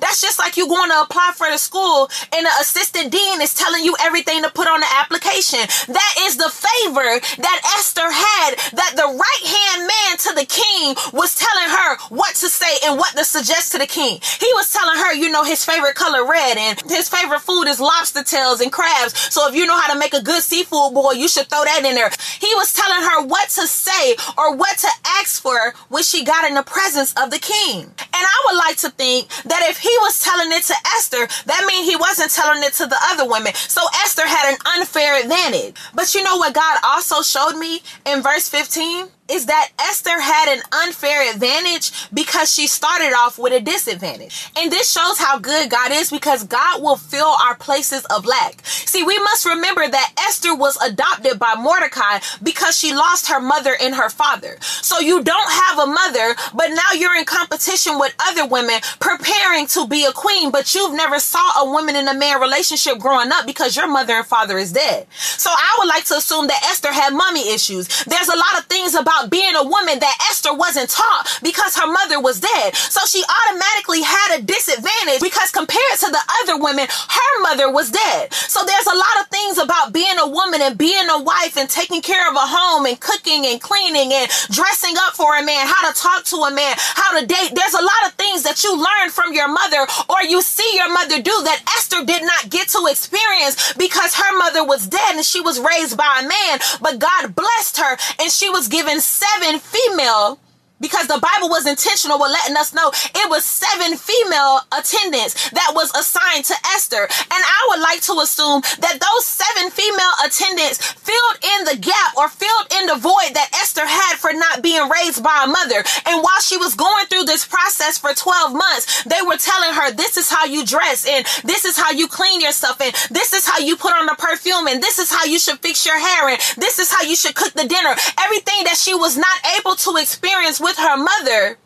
That's 0.00 0.20
just 0.20 0.38
like 0.38 0.56
you 0.56 0.68
going 0.68 0.90
to 0.90 1.02
apply 1.02 1.32
for 1.36 1.50
the 1.50 1.58
school 1.58 2.08
and 2.32 2.46
the 2.46 2.50
assistant 2.60 3.12
dean 3.12 3.40
is 3.40 3.54
telling 3.54 3.84
you 3.84 3.96
everything 4.00 4.42
to 4.42 4.50
put 4.50 4.68
on 4.68 4.80
the 4.80 4.86
application. 5.00 5.60
That 5.88 6.14
is 6.20 6.36
the 6.36 6.50
favor 6.50 7.20
that 7.42 7.60
Esther 7.76 8.10
had 8.10 8.50
that 8.78 8.92
the 8.96 9.08
right 9.08 9.44
hand 9.44 9.80
man 9.86 10.12
to 10.18 10.30
the 10.34 10.46
king 10.46 10.94
was 11.12 11.34
telling 11.34 11.68
her 11.68 11.96
what 12.14 12.34
to 12.36 12.48
say 12.48 12.78
and 12.84 12.98
what 12.98 13.16
to 13.16 13.24
suggest 13.24 13.72
to 13.72 13.78
the 13.78 13.86
king. 13.86 14.18
He 14.40 14.50
was 14.54 14.72
telling 14.72 14.96
her, 14.98 15.14
you 15.14 15.30
know, 15.30 15.44
his 15.44 15.64
favorite 15.64 15.94
color 15.94 16.28
red 16.28 16.56
and 16.56 16.80
his 16.90 17.08
favorite 17.08 17.40
food 17.40 17.64
is 17.64 17.80
lobster 17.80 18.22
tails 18.22 18.60
and 18.60 18.72
crabs. 18.72 19.18
So 19.32 19.48
if 19.48 19.54
you 19.54 19.66
know 19.66 19.78
how 19.78 19.92
to 19.92 19.98
make 19.98 20.14
a 20.14 20.22
good 20.22 20.42
seafood 20.42 20.94
boil, 20.94 21.14
you 21.14 21.28
should 21.28 21.48
throw 21.48 21.64
that 21.64 21.84
in 21.84 21.94
there. 21.94 22.10
He 22.40 22.52
was 22.54 22.72
telling 22.72 23.02
her 23.02 23.26
what 23.26 23.48
to 23.50 23.66
say 23.66 24.16
or 24.38 24.54
what 24.56 24.78
to 24.78 24.88
ask 25.20 25.42
for 25.42 25.74
when 25.88 26.02
she 26.02 26.24
got 26.24 26.48
in 26.48 26.54
the 26.54 26.62
presence 26.62 27.14
of 27.14 27.30
the 27.30 27.38
king. 27.38 27.82
And 27.82 28.22
I 28.22 28.42
would 28.46 28.56
like 28.56 28.76
to 28.78 28.90
think 28.90 29.28
that 29.44 29.66
if 29.68 29.71
he 29.78 29.94
was 30.00 30.20
telling 30.20 30.52
it 30.52 30.62
to 30.64 30.74
Esther, 30.96 31.26
that 31.46 31.64
means 31.66 31.88
he 31.88 31.96
wasn't 31.96 32.30
telling 32.30 32.62
it 32.62 32.72
to 32.74 32.86
the 32.86 32.98
other 33.10 33.28
women. 33.28 33.54
So 33.54 33.80
Esther 34.02 34.26
had 34.26 34.52
an 34.52 34.58
unfair 34.78 35.20
advantage. 35.20 35.76
But 35.94 36.14
you 36.14 36.22
know 36.22 36.36
what 36.36 36.54
God 36.54 36.78
also 36.84 37.22
showed 37.22 37.58
me 37.58 37.82
in 38.06 38.22
verse 38.22 38.48
15? 38.48 39.06
Is 39.30 39.46
that 39.46 39.70
Esther 39.80 40.20
had 40.20 40.56
an 40.56 40.62
unfair 40.72 41.30
advantage 41.32 41.92
because 42.12 42.52
she 42.52 42.66
started 42.66 43.14
off 43.14 43.38
with 43.38 43.52
a 43.52 43.60
disadvantage. 43.60 44.50
And 44.56 44.70
this 44.70 44.90
shows 44.90 45.18
how 45.18 45.38
good 45.38 45.70
God 45.70 45.92
is 45.92 46.10
because 46.10 46.44
God 46.44 46.82
will 46.82 46.96
fill 46.96 47.34
our 47.44 47.54
places 47.54 48.04
of 48.06 48.26
lack. 48.26 48.66
See, 48.66 49.02
we 49.02 49.18
must 49.20 49.46
remember 49.46 49.88
that 49.88 50.12
Esther 50.18 50.54
was 50.54 50.76
adopted 50.82 51.38
by 51.38 51.54
Mordecai 51.56 52.18
because 52.42 52.76
she 52.78 52.92
lost 52.92 53.28
her 53.28 53.40
mother 53.40 53.76
and 53.80 53.94
her 53.94 54.10
father. 54.10 54.58
So 54.60 54.98
you 54.98 55.22
don't 55.22 55.50
have 55.50 55.78
a 55.78 55.86
mother, 55.86 56.34
but 56.54 56.68
now 56.68 56.92
you're 56.94 57.16
in 57.16 57.24
competition 57.24 57.98
with 57.98 58.14
other 58.18 58.46
women 58.46 58.80
preparing 59.00 59.66
to 59.68 59.86
be 59.86 60.04
a 60.04 60.12
queen, 60.12 60.50
but 60.50 60.74
you've 60.74 60.94
never 60.94 61.18
saw 61.18 61.62
a 61.62 61.70
woman 61.70 61.96
and 61.96 62.08
a 62.08 62.14
man 62.14 62.40
relationship 62.40 62.98
growing 62.98 63.30
up 63.32 63.46
because 63.46 63.76
your 63.76 63.88
mother 63.88 64.14
and 64.14 64.26
father 64.26 64.58
is 64.58 64.72
dead. 64.72 65.06
So 65.12 65.50
I 65.50 65.76
would 65.78 65.88
like 65.88 66.04
to 66.06 66.16
assume 66.16 66.48
that 66.48 66.62
Esther 66.64 66.92
had 66.92 67.14
mommy 67.14 67.52
issues. 67.52 68.04
There's 68.04 68.28
a 68.28 68.36
lot 68.36 68.58
of 68.58 68.66
things 68.66 68.94
about 68.94 69.11
about 69.12 69.30
being 69.30 69.54
a 69.56 69.64
woman 69.64 69.98
that 70.00 70.16
Esther 70.30 70.54
wasn't 70.54 70.88
taught 70.88 71.28
because 71.42 71.76
her 71.76 71.86
mother 71.86 72.20
was 72.20 72.40
dead. 72.40 72.74
So 72.74 73.04
she 73.06 73.22
automatically 73.22 74.02
had 74.02 74.38
a 74.38 74.42
disadvantage 74.42 75.20
because 75.20 75.50
compared 75.50 75.98
to 76.00 76.08
the 76.08 76.22
other 76.42 76.62
women, 76.62 76.86
her 76.88 77.32
mother 77.42 77.70
was 77.70 77.90
dead. 77.90 78.32
So 78.32 78.64
there's 78.64 78.86
a 78.86 78.96
lot 78.96 79.16
of 79.20 79.26
things 79.28 79.58
about 79.58 79.92
being 79.92 80.18
a 80.18 80.28
woman 80.28 80.62
and 80.62 80.78
being 80.78 81.08
a 81.10 81.22
wife 81.22 81.56
and 81.56 81.68
taking 81.68 82.00
care 82.00 82.28
of 82.28 82.36
a 82.36 82.46
home 82.46 82.86
and 82.86 82.98
cooking 82.98 83.46
and 83.46 83.60
cleaning 83.60 84.12
and 84.12 84.30
dressing 84.50 84.96
up 84.98 85.14
for 85.14 85.36
a 85.36 85.44
man, 85.44 85.66
how 85.66 85.90
to 85.90 85.94
talk 85.98 86.24
to 86.32 86.36
a 86.48 86.50
man, 86.50 86.74
how 86.78 87.18
to 87.20 87.26
date. 87.26 87.52
There's 87.54 87.74
a 87.76 87.84
lot 87.84 88.02
of 88.06 88.14
things 88.14 88.42
that 88.44 88.64
you 88.64 88.72
learn 88.76 89.10
from 89.10 89.32
your 89.32 89.48
mother 89.48 89.86
or 90.08 90.22
you 90.24 90.40
see 90.40 90.68
your 90.74 90.92
mother 90.92 91.20
do 91.20 91.34
that 91.44 91.60
Esther 91.76 92.04
did 92.04 92.22
not 92.22 92.48
get 92.48 92.68
to 92.68 92.86
experience 92.88 93.72
because 93.74 94.14
her 94.14 94.38
mother 94.38 94.64
was 94.64 94.86
dead 94.86 95.16
and 95.16 95.24
she 95.24 95.40
was 95.40 95.60
raised 95.60 95.96
by 95.96 96.20
a 96.22 96.28
man, 96.28 96.58
but 96.80 96.98
God 96.98 97.34
blessed 97.34 97.76
her 97.78 97.96
and 98.18 98.30
she 98.30 98.48
was 98.48 98.68
given 98.68 99.01
seven 99.02 99.58
female 99.58 100.38
because 100.82 101.06
the 101.06 101.22
Bible 101.22 101.48
was 101.48 101.66
intentional 101.66 102.18
with 102.18 102.34
letting 102.34 102.56
us 102.58 102.74
know 102.74 102.90
it 102.90 103.30
was 103.30 103.46
seven 103.46 103.96
female 103.96 104.60
attendants 104.74 105.48
that 105.54 105.70
was 105.72 105.94
assigned 105.94 106.44
to 106.50 106.56
Esther. 106.74 107.06
And 107.06 107.40
I 107.40 107.60
would 107.70 107.80
like 107.80 108.02
to 108.10 108.18
assume 108.18 108.60
that 108.82 108.98
those 108.98 109.24
seven 109.24 109.70
female 109.70 110.14
attendants 110.26 110.82
filled 110.98 111.38
in 111.40 111.64
the 111.70 111.78
gap 111.78 112.18
or 112.18 112.28
filled 112.28 112.66
in 112.74 112.90
the 112.90 112.98
void 112.98 113.38
that 113.38 113.54
Esther 113.54 113.86
had 113.86 114.18
for 114.18 114.34
not 114.34 114.60
being 114.60 114.82
raised 114.90 115.22
by 115.22 115.46
a 115.46 115.46
mother. 115.46 115.86
And 116.04 116.20
while 116.20 116.42
she 116.42 116.58
was 116.58 116.74
going 116.74 117.06
through 117.06 117.24
this 117.24 117.46
process 117.46 117.96
for 117.96 118.12
12 118.12 118.52
months, 118.52 119.04
they 119.04 119.22
were 119.22 119.38
telling 119.38 119.72
her, 119.72 119.94
this 119.94 120.18
is 120.18 120.28
how 120.28 120.44
you 120.44 120.66
dress 120.66 121.06
and 121.06 121.24
this 121.44 121.64
is 121.64 121.78
how 121.78 121.92
you 121.92 122.08
clean 122.08 122.40
yourself 122.40 122.80
and 122.80 122.92
this 123.10 123.32
is 123.32 123.46
how 123.46 123.58
you 123.58 123.76
put 123.76 123.94
on 123.94 124.06
the 124.06 124.16
perfume 124.18 124.66
and 124.66 124.82
this 124.82 124.98
is 124.98 125.10
how 125.10 125.24
you 125.24 125.38
should 125.38 125.58
fix 125.60 125.86
your 125.86 125.98
hair 125.98 126.28
and 126.28 126.40
this 126.58 126.78
is 126.78 126.90
how 126.90 127.02
you 127.02 127.14
should 127.14 127.34
cook 127.34 127.52
the 127.52 127.68
dinner. 127.68 127.94
Everything 128.18 128.64
that 128.64 128.76
she 128.76 128.94
was 128.94 129.16
not 129.16 129.38
able 129.58 129.76
to 129.76 129.96
experience 129.96 130.60
with 130.60 130.71
with 130.72 130.78
her 130.78 130.96
mother, 130.96 131.58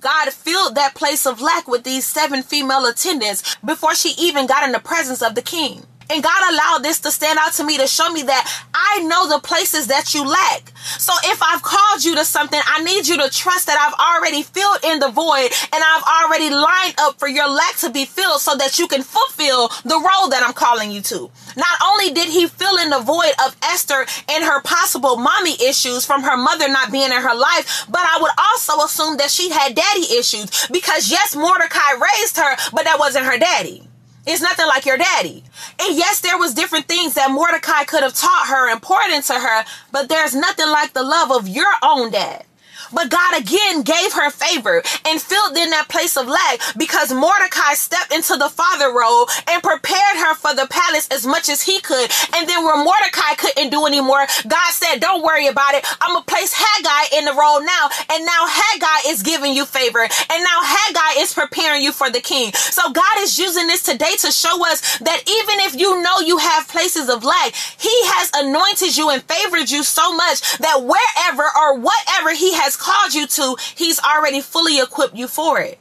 God 0.00 0.32
filled 0.32 0.74
that 0.76 0.94
place 0.94 1.26
of 1.26 1.42
lack 1.42 1.68
with 1.68 1.84
these 1.84 2.06
seven 2.06 2.42
female 2.42 2.86
attendants 2.86 3.56
before 3.64 3.94
she 3.94 4.14
even 4.18 4.46
got 4.46 4.64
in 4.64 4.72
the 4.72 4.78
presence 4.78 5.20
of 5.22 5.34
the 5.34 5.42
king. 5.42 5.82
And 6.08 6.22
God 6.22 6.52
allowed 6.52 6.84
this 6.84 7.00
to 7.00 7.10
stand 7.10 7.38
out 7.40 7.52
to 7.54 7.64
me 7.64 7.78
to 7.78 7.86
show 7.86 8.10
me 8.12 8.22
that 8.22 8.64
I 8.72 9.02
know 9.02 9.28
the 9.28 9.40
places 9.40 9.88
that 9.88 10.14
you 10.14 10.24
lack. 10.24 10.72
So 10.98 11.12
if 11.24 11.42
I've 11.42 11.62
called 11.62 12.04
you 12.04 12.14
to 12.14 12.24
something, 12.24 12.60
I 12.64 12.82
need 12.84 13.08
you 13.08 13.16
to 13.22 13.28
trust 13.30 13.66
that 13.66 13.76
I've 13.76 13.98
already 13.98 14.42
filled 14.42 14.84
in 14.84 15.00
the 15.00 15.08
void 15.08 15.50
and 15.72 15.82
I've 15.82 16.04
already 16.24 16.50
lined 16.50 16.94
up 16.98 17.18
for 17.18 17.28
your 17.28 17.48
lack 17.48 17.76
to 17.78 17.90
be 17.90 18.04
filled 18.04 18.40
so 18.40 18.54
that 18.56 18.78
you 18.78 18.86
can 18.86 19.02
fulfill 19.02 19.68
the 19.84 19.96
role 19.96 20.30
that 20.30 20.44
I'm 20.46 20.54
calling 20.54 20.92
you 20.92 21.00
to. 21.02 21.30
Not 21.56 21.78
only 21.84 22.12
did 22.12 22.28
he 22.28 22.46
fill 22.46 22.76
in 22.78 22.90
the 22.90 23.00
void 23.00 23.32
of 23.44 23.56
Esther 23.62 24.06
and 24.28 24.44
her 24.44 24.62
possible 24.62 25.16
mommy 25.16 25.54
issues 25.54 26.06
from 26.06 26.22
her 26.22 26.36
mother 26.36 26.68
not 26.68 26.92
being 26.92 27.10
in 27.10 27.22
her 27.22 27.34
life, 27.34 27.86
but 27.88 28.02
I 28.02 28.18
would 28.20 28.32
also 28.38 28.84
assume 28.84 29.16
that 29.16 29.30
she 29.30 29.50
had 29.50 29.74
daddy 29.74 30.06
issues 30.18 30.68
because 30.68 31.10
yes, 31.10 31.34
Mordecai 31.34 31.92
raised 31.98 32.36
her, 32.36 32.56
but 32.72 32.84
that 32.84 32.98
wasn't 32.98 33.26
her 33.26 33.38
daddy. 33.38 33.82
It's 34.26 34.42
nothing 34.42 34.66
like 34.66 34.84
your 34.84 34.98
daddy. 34.98 35.44
And 35.80 35.96
yes, 35.96 36.20
there 36.20 36.36
was 36.36 36.52
different 36.52 36.86
things 36.86 37.14
that 37.14 37.30
Mordecai 37.30 37.84
could 37.84 38.02
have 38.02 38.14
taught 38.14 38.48
her 38.48 38.70
important 38.70 39.24
to 39.26 39.34
her, 39.34 39.64
but 39.92 40.08
there's 40.08 40.34
nothing 40.34 40.68
like 40.68 40.92
the 40.92 41.04
love 41.04 41.30
of 41.30 41.48
your 41.48 41.72
own 41.82 42.10
dad. 42.10 42.44
But 42.92 43.10
God 43.10 43.40
again 43.40 43.82
gave 43.82 44.12
her 44.12 44.30
favor 44.30 44.82
and 45.06 45.20
filled 45.20 45.56
in 45.56 45.70
that 45.70 45.88
place 45.88 46.16
of 46.16 46.26
lack 46.26 46.60
because 46.76 47.12
Mordecai 47.12 47.74
stepped 47.74 48.12
into 48.12 48.36
the 48.36 48.48
father 48.48 48.92
role 48.92 49.28
and 49.48 49.62
prepared 49.62 50.16
her 50.18 50.34
for 50.34 50.54
the 50.54 50.66
palace 50.70 51.08
as 51.10 51.26
much 51.26 51.48
as 51.48 51.62
he 51.62 51.80
could. 51.80 52.10
And 52.34 52.48
then 52.48 52.64
when 52.64 52.84
Mordecai 52.84 53.34
couldn't 53.36 53.70
do 53.70 53.86
anymore, 53.86 54.26
God 54.46 54.70
said, 54.72 55.00
Don't 55.00 55.22
worry 55.24 55.46
about 55.46 55.74
it. 55.74 55.84
I'm 56.00 56.14
going 56.14 56.24
to 56.24 56.30
place 56.30 56.54
Hegai 56.54 57.18
in 57.18 57.24
the 57.24 57.34
role 57.34 57.60
now. 57.60 57.90
And 58.12 58.24
now 58.24 58.46
Hegai 58.46 59.10
is 59.12 59.22
giving 59.22 59.52
you 59.54 59.64
favor. 59.64 60.00
And 60.00 60.40
now 60.42 60.60
Hegai 60.62 61.22
is 61.22 61.34
preparing 61.34 61.82
you 61.82 61.92
for 61.92 62.10
the 62.10 62.20
king. 62.20 62.52
So 62.52 62.92
God 62.92 63.16
is 63.20 63.38
using 63.38 63.66
this 63.66 63.82
today 63.82 64.14
to 64.20 64.30
show 64.30 64.64
us 64.66 64.98
that 64.98 65.22
even 65.26 65.60
if 65.66 65.74
you 65.78 66.02
know 66.02 66.20
you 66.20 66.38
have 66.38 66.68
places 66.68 67.08
of 67.08 67.24
lack, 67.24 67.54
he 67.54 67.94
has 68.16 68.30
anointed 68.34 68.96
you 68.96 69.10
and 69.10 69.22
favored 69.24 69.70
you 69.70 69.82
so 69.82 70.14
much 70.14 70.58
that 70.58 70.82
wherever 70.82 71.44
or 71.44 71.78
whatever 71.78 72.34
he 72.34 72.54
has 72.54 72.76
called 72.86 73.14
you 73.14 73.26
to, 73.26 73.56
He's 73.74 73.98
already 74.00 74.40
fully 74.40 74.78
equipped 74.78 75.16
you 75.16 75.26
for 75.26 75.60
it. 75.60 75.78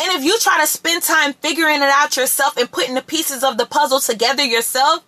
And 0.00 0.12
if 0.12 0.24
you 0.24 0.38
try 0.38 0.60
to 0.60 0.66
spend 0.66 1.02
time 1.02 1.32
figuring 1.34 1.76
it 1.76 1.82
out 1.82 2.16
yourself 2.16 2.56
and 2.56 2.70
putting 2.70 2.94
the 2.94 3.02
pieces 3.02 3.44
of 3.44 3.58
the 3.58 3.66
puzzle 3.66 4.00
together 4.00 4.44
yourself, 4.44 5.04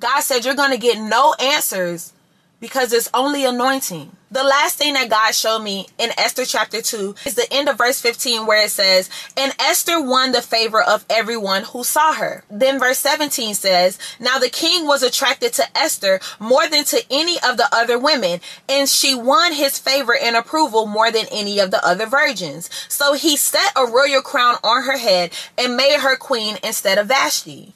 God 0.00 0.20
said 0.20 0.44
you're 0.44 0.54
going 0.54 0.70
to 0.70 0.78
get 0.78 0.98
no 0.98 1.34
answers 1.34 2.12
because 2.60 2.92
it's 2.92 3.10
only 3.12 3.44
anointing. 3.44 4.10
The 4.34 4.42
last 4.42 4.78
thing 4.78 4.94
that 4.94 5.10
God 5.10 5.32
showed 5.32 5.60
me 5.60 5.86
in 5.96 6.10
Esther 6.18 6.44
chapter 6.44 6.82
2 6.82 7.14
is 7.24 7.36
the 7.36 7.46
end 7.52 7.68
of 7.68 7.78
verse 7.78 8.00
15 8.00 8.46
where 8.46 8.64
it 8.64 8.70
says, 8.70 9.08
And 9.36 9.54
Esther 9.60 10.02
won 10.02 10.32
the 10.32 10.42
favor 10.42 10.82
of 10.82 11.06
everyone 11.08 11.62
who 11.62 11.84
saw 11.84 12.14
her. 12.14 12.42
Then 12.50 12.80
verse 12.80 12.98
17 12.98 13.54
says, 13.54 13.96
Now 14.18 14.40
the 14.40 14.48
king 14.48 14.88
was 14.88 15.04
attracted 15.04 15.52
to 15.52 15.78
Esther 15.78 16.18
more 16.40 16.68
than 16.68 16.82
to 16.86 17.00
any 17.12 17.36
of 17.48 17.58
the 17.58 17.68
other 17.70 17.96
women, 17.96 18.40
and 18.68 18.88
she 18.88 19.14
won 19.14 19.52
his 19.52 19.78
favor 19.78 20.16
and 20.20 20.34
approval 20.34 20.86
more 20.86 21.12
than 21.12 21.26
any 21.30 21.60
of 21.60 21.70
the 21.70 21.86
other 21.86 22.06
virgins. 22.06 22.68
So 22.88 23.12
he 23.12 23.36
set 23.36 23.70
a 23.76 23.86
royal 23.86 24.20
crown 24.20 24.56
on 24.64 24.82
her 24.82 24.98
head 24.98 25.32
and 25.56 25.76
made 25.76 26.00
her 26.00 26.16
queen 26.16 26.58
instead 26.64 26.98
of 26.98 27.06
Vashti. 27.06 27.72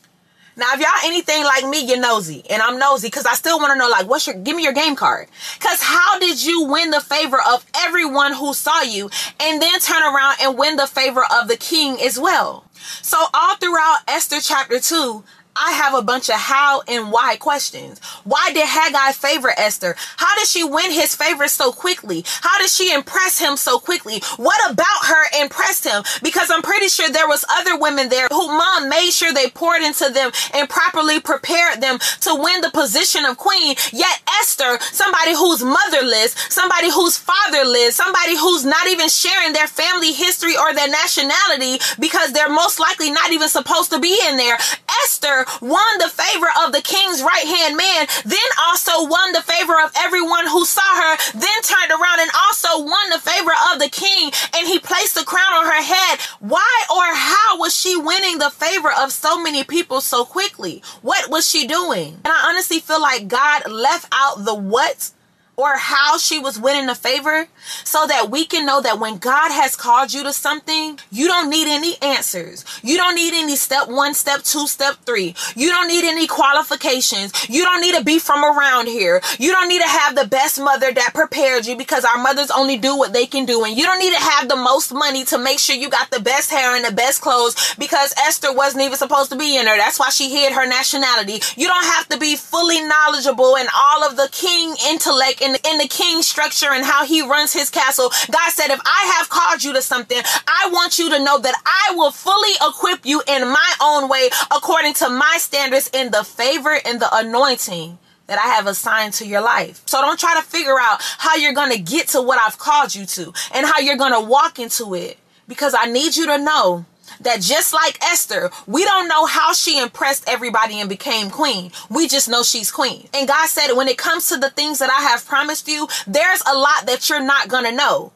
Now, 0.59 0.75
if 0.75 0.81
y'all 0.81 0.89
anything 1.05 1.45
like 1.45 1.65
me, 1.69 1.87
you're 1.87 2.01
nosy, 2.01 2.43
and 2.51 2.61
I'm 2.61 2.81
nosy 2.81 3.07
because 3.07 3.27
I 3.27 3.35
still 3.35 3.61
want 3.61 3.73
to 3.73 3.79
know, 3.79 3.89
like, 3.89 4.09
what's 4.09 4.27
your, 4.27 4.35
give 4.35 4.57
me 4.57 4.65
your 4.65 4.73
game 4.73 4.97
card. 4.97 5.29
Because 5.57 5.81
how 5.81 6.19
did 6.19 6.45
you 6.45 6.65
win 6.65 6.91
the 6.91 7.01
favor 7.01 7.39
of 7.49 7.65
everyone 7.77 8.35
who 8.35 8.53
saw 8.53 8.83
you 8.83 9.09
and 9.39 9.63
then 9.63 9.79
turn 9.79 10.03
around 10.03 10.39
and 10.43 10.59
win 10.59 10.75
the 10.75 10.89
favor 10.89 11.23
of 11.31 11.47
the 11.47 11.57
king 11.57 12.01
as 12.03 12.19
well? 12.19 12.65
So, 13.03 13.19
all 13.33 13.57
throughout 13.57 13.99
Esther 14.09 14.41
chapter 14.41 14.81
2, 14.81 15.23
I 15.61 15.73
have 15.73 15.95
a 15.95 16.03
bunch 16.03 16.29
of 16.29 16.37
how 16.37 16.83
and 16.87 17.11
why 17.11 17.37
questions. 17.37 17.99
Why 18.25 18.53
did 18.53 18.67
Hegai 18.67 19.13
favor 19.13 19.53
Esther? 19.57 19.97
How 20.17 20.35
did 20.37 20.47
she 20.47 20.63
win 20.63 20.93
his 20.93 21.17
favor 21.17 21.49
so 21.49 21.73
quickly? 21.73 22.25
How 22.43 22.59
did 22.59 22.71
she 22.71 22.93
impress 22.95 23.39
him 23.39 23.57
so 23.57 23.79
quickly? 23.81 24.23
What 24.37 24.71
about 24.71 25.07
her 25.07 25.43
impressed 25.43 25.85
him? 25.85 26.05
Because 26.23 26.51
I'm 26.51 26.63
pretty 26.63 26.89
sure 26.89 27.11
there 27.11 27.27
was 27.27 27.45
other 27.51 27.77
women 27.77 28.09
there 28.09 28.29
who 28.31 28.47
mom 28.47 28.89
made 28.89 29.11
sure 29.11 29.33
they 29.33 29.51
poured 29.51 29.83
into 29.83 30.11
them 30.11 30.31
and 30.55 30.69
properly 30.69 31.21
prepared 31.21 31.81
them 31.81 31.99
to 32.21 32.35
win 32.35 32.61
the 32.61 32.71
position 32.71 33.25
of 33.25 33.37
queen. 33.37 33.75
Yet 33.93 34.23
Esther, 34.41 34.79
somebody 34.93 35.35
who's 35.35 35.65
motherless, 35.65 36.35
somebody 36.49 36.91
who's 36.91 37.19
fatherless, 37.19 37.97
somebody 37.97 38.37
who's 38.37 38.65
not 38.65 38.87
even 38.87 39.09
sharing 39.09 39.53
their 39.53 39.67
family 39.67 40.13
history 40.13 40.57
or 40.57 40.73
their 40.73 40.89
nationality 40.89 41.79
because 41.99 42.33
they're 42.33 42.49
most 42.49 42.79
likely 42.79 43.11
not 43.11 43.33
even 43.33 43.49
supposed 43.49 43.91
to 43.91 43.99
be 43.99 44.19
in 44.29 44.37
there. 44.37 44.57
Esther 45.05 45.45
won 45.61 45.99
the 45.99 46.09
favor 46.09 46.49
of 46.65 46.73
the 46.73 46.83
king's 46.83 47.23
right 47.23 47.47
hand 47.47 47.77
man, 47.77 48.07
then 48.25 48.51
also 48.69 49.07
won 49.07 49.33
the 49.33 49.43
favor 49.43 49.75
of 49.83 49.93
everyone 49.97 50.47
who 50.47 50.65
saw 50.65 50.83
her, 50.83 51.17
then 51.35 51.63
turned 51.63 51.93
around 51.93 52.21
and 52.21 52.31
also 52.47 52.85
won 52.85 53.11
the 53.11 53.19
favor 53.19 53.53
of 53.73 53.79
the 53.79 53.89
king, 53.89 54.31
and 54.55 54.67
he 54.67 54.79
placed 54.79 55.15
the 55.15 55.25
crown 55.25 55.53
on 55.53 55.67
her 55.67 55.83
head. 55.83 56.21
Why 56.41 56.85
or 56.91 57.15
how 57.15 57.59
was 57.59 57.75
she 57.75 57.97
winning 57.97 58.39
the 58.39 58.51
favor 58.51 58.91
of 58.93 59.13
so 59.13 59.41
many 59.41 59.65
people 59.65 60.01
so 60.01 60.25
quickly? 60.25 60.83
What 61.03 61.31
was 61.31 61.49
she 61.49 61.67
doing? 61.67 62.15
And 62.25 62.33
I 62.33 62.49
honestly 62.49 62.81
feel 62.81 63.01
like 63.01 63.29
God 63.29 63.71
left 63.71 64.07
out 64.13 64.45
the 64.45 64.55
what 64.55 65.11
or 65.59 65.77
how 65.77 66.17
she 66.17 66.39
was 66.39 66.59
winning 66.59 66.87
the 66.87 66.95
favor 66.95 67.49
so 67.83 68.07
that 68.07 68.31
we 68.31 68.47
can 68.47 68.65
know 68.65 68.81
that 68.81 69.01
when 69.01 69.19
God 69.19 69.51
has 69.51 69.75
called 69.75 70.15
you 70.15 70.23
to 70.23 70.33
something, 70.33 71.01
you 71.11 71.27
don't 71.27 71.51
need 71.51 71.67
any 71.67 71.97
answers. 72.01 72.65
You 72.85 72.97
don't 72.97 73.17
need 73.17 73.35
any 73.35 73.57
step 73.57 73.89
one, 73.89 74.15
step 74.15 74.45
two, 74.45 74.69
step 74.69 74.95
three. 75.05 75.35
You 75.57 75.69
don't 75.71 75.89
need 75.89 76.05
any 76.05 76.29
qualifications. 76.29 77.33
You 77.51 77.65
don't 77.65 77.81
need 77.81 77.97
to 77.97 78.05
be 78.05 78.21
from 78.21 78.45
around 78.45 78.87
here. 78.87 79.21
You 79.41 79.51
don't 79.51 79.69
need 79.69 79.83
to 79.83 79.89
have 79.89 80.15
the 80.15 80.29
best 80.29 80.61
mother 80.61 80.93
that 80.93 81.11
prepared 81.13 81.67
you 81.67 81.77
because 81.77 82.05
our 82.05 82.19
mothers 82.23 82.53
only 82.53 82.77
do 82.79 82.97
what 82.97 83.13
they 83.13 83.27
can 83.27 83.45
do. 83.45 83.65
And 83.65 83.77
you 83.77 83.83
don't 83.83 83.99
need 83.99 84.15
to 84.15 84.23
have 84.23 84.49
the 84.49 84.57
most 84.57 84.95
money 84.95 85.25
to 85.25 85.39
make 85.39 85.59
sure 85.59 85.75
you 85.75 85.91
got 85.91 86.13
the 86.13 86.21
best 86.21 86.53
hair 86.53 86.77
and 86.77 86.85
the 86.85 86.93
best 86.95 87.21
clothes 87.21 87.75
because 87.81 88.15
Esther 88.17 88.55
wasn't 88.55 88.85
even 88.85 88.97
supposed 88.97 89.33
to 89.33 89.37
be 89.37 89.59
in 89.59 89.65
there. 89.65 89.77
That's 89.77 89.99
why 89.99 90.11
she 90.11 90.31
hid 90.31 90.53
her 90.53 90.69
nationality. 90.69 91.41
You 91.57 91.67
don't 91.67 91.85
have 91.85 92.09
to 92.11 92.19
be 92.19 92.37
fully 92.37 92.81
knowledgeable 92.81 93.57
in 93.57 93.67
all 93.75 94.05
of 94.05 94.17
the 94.17 94.29
king 94.31 94.77
intellect 94.87 95.43
in, 95.49 95.57
in 95.71 95.79
the 95.79 95.89
king 95.89 96.23
structure 96.23 96.71
and 96.71 96.85
how 96.85 97.05
he 97.05 97.23
runs 97.23 97.53
his 97.53 97.71
castle. 97.71 98.11
God 98.31 98.51
said, 98.51 98.69
if 98.71 98.81
I 98.85 99.15
have 99.17 99.29
called 99.29 99.65
you 99.65 99.73
to 99.75 99.83
something, 99.83 100.21
I 100.47 100.71
want 100.73 100.99
you 100.99 101.11
to 101.11 101.25
know 101.25 101.39
that 101.39 101.55
I 101.65 101.95
will 101.95 102.11
fully 102.11 102.53
equip 102.69 103.07
you 103.07 103.23
in 103.27 103.49
my 103.49 103.73
own 103.81 104.09
way 104.09 104.31
according 104.55 104.95
to 104.95 105.09
my 105.09 105.37
standards 105.39 105.91
in 105.93 106.11
the 106.11 106.25
favor 106.25 106.79
and 106.85 107.01
the 107.01 107.09
anointing 107.13 107.99
that 108.27 108.39
I 108.39 108.55
have 108.55 108.67
assigned 108.67 109.15
to 109.15 109.27
your 109.27 109.41
life. 109.41 109.83
So 109.87 110.01
don't 110.03 110.21
try 110.21 110.35
to 110.37 110.43
figure 110.43 110.79
out 110.79 111.01
how 111.01 111.37
you're 111.37 111.55
going 111.55 111.73
to 111.73 111.79
get 111.79 112.09
to 112.09 112.21
what 112.21 112.39
I've 112.39 112.59
called 112.59 112.95
you 112.95 113.07
to 113.07 113.33
and 113.55 113.67
how 113.67 113.79
you're 113.81 113.97
going 113.97 114.13
to 114.13 114.21
walk 114.21 114.59
into 114.59 114.95
it 114.95 115.19
because 115.49 115.75
I 115.77 115.87
need 115.87 116.15
you 116.15 116.27
to 116.27 116.39
know 116.39 116.85
that 117.21 117.41
just 117.41 117.73
like 117.73 118.03
Esther, 118.03 118.51
we 118.67 118.85
don't 118.85 119.09
know 119.09 119.27
how 119.27 119.53
she 119.53 119.81
impressed 119.81 120.29
everybody 120.29 120.81
and 120.81 120.89
became 120.89 121.31
queen. 121.31 121.71
We 121.91 122.09
just 122.09 122.29
know 122.29 122.43
she's 122.43 122.71
queen. 122.71 123.09
And 123.15 123.29
God 123.29 123.49
said, 123.49 123.75
when 123.75 123.89
it 123.89 123.99
comes 123.99 124.29
to 124.29 124.37
the 124.37 124.51
things 124.51 124.79
that 124.79 124.91
I 124.91 125.03
have 125.09 125.27
promised 125.27 125.69
you, 125.69 125.89
there's 126.07 126.43
a 126.47 126.57
lot 126.57 126.87
that 126.87 127.09
you're 127.09 127.23
not 127.23 127.49
going 127.49 127.65
to 127.65 127.73
know. 127.73 128.13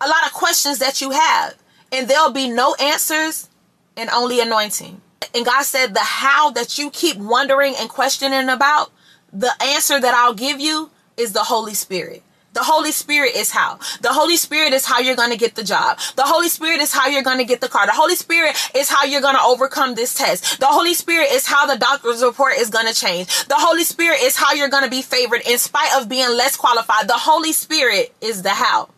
A 0.00 0.08
lot 0.08 0.26
of 0.26 0.32
questions 0.32 0.78
that 0.78 1.00
you 1.00 1.10
have. 1.10 1.54
And 1.92 2.08
there'll 2.08 2.32
be 2.32 2.48
no 2.48 2.74
answers 2.76 3.48
and 3.96 4.10
only 4.10 4.40
anointing. 4.40 5.00
And 5.34 5.44
God 5.44 5.62
said, 5.62 5.94
the 5.94 6.00
how 6.00 6.50
that 6.50 6.78
you 6.78 6.90
keep 6.90 7.16
wondering 7.16 7.74
and 7.78 7.88
questioning 7.88 8.48
about, 8.48 8.90
the 9.32 9.52
answer 9.62 10.00
that 10.00 10.14
I'll 10.14 10.34
give 10.34 10.60
you 10.60 10.90
is 11.16 11.32
the 11.32 11.44
Holy 11.44 11.74
Spirit. 11.74 12.22
The 12.56 12.64
Holy 12.64 12.90
Spirit 12.90 13.36
is 13.36 13.50
how. 13.50 13.78
The 14.00 14.14
Holy 14.14 14.38
Spirit 14.38 14.72
is 14.72 14.86
how 14.86 14.98
you're 14.98 15.14
going 15.14 15.30
to 15.30 15.36
get 15.36 15.56
the 15.56 15.62
job. 15.62 15.98
The 16.16 16.22
Holy 16.22 16.48
Spirit 16.48 16.80
is 16.80 16.90
how 16.90 17.06
you're 17.06 17.22
going 17.22 17.36
to 17.36 17.44
get 17.44 17.60
the 17.60 17.68
car. 17.68 17.84
The 17.84 17.92
Holy 17.92 18.14
Spirit 18.14 18.56
is 18.74 18.88
how 18.88 19.04
you're 19.04 19.20
going 19.20 19.34
to 19.34 19.42
overcome 19.42 19.94
this 19.94 20.14
test. 20.14 20.58
The 20.58 20.66
Holy 20.66 20.94
Spirit 20.94 21.28
is 21.32 21.46
how 21.46 21.66
the 21.66 21.76
doctor's 21.76 22.22
report 22.22 22.54
is 22.56 22.70
going 22.70 22.86
to 22.86 22.94
change. 22.94 23.44
The 23.44 23.56
Holy 23.58 23.84
Spirit 23.84 24.20
is 24.22 24.36
how 24.36 24.54
you're 24.54 24.70
going 24.70 24.84
to 24.84 24.90
be 24.90 25.02
favored 25.02 25.42
in 25.46 25.58
spite 25.58 26.00
of 26.00 26.08
being 26.08 26.30
less 26.30 26.56
qualified. 26.56 27.08
The 27.08 27.18
Holy 27.18 27.52
Spirit 27.52 28.14
is 28.22 28.40
the 28.40 28.54
how. 28.54 28.88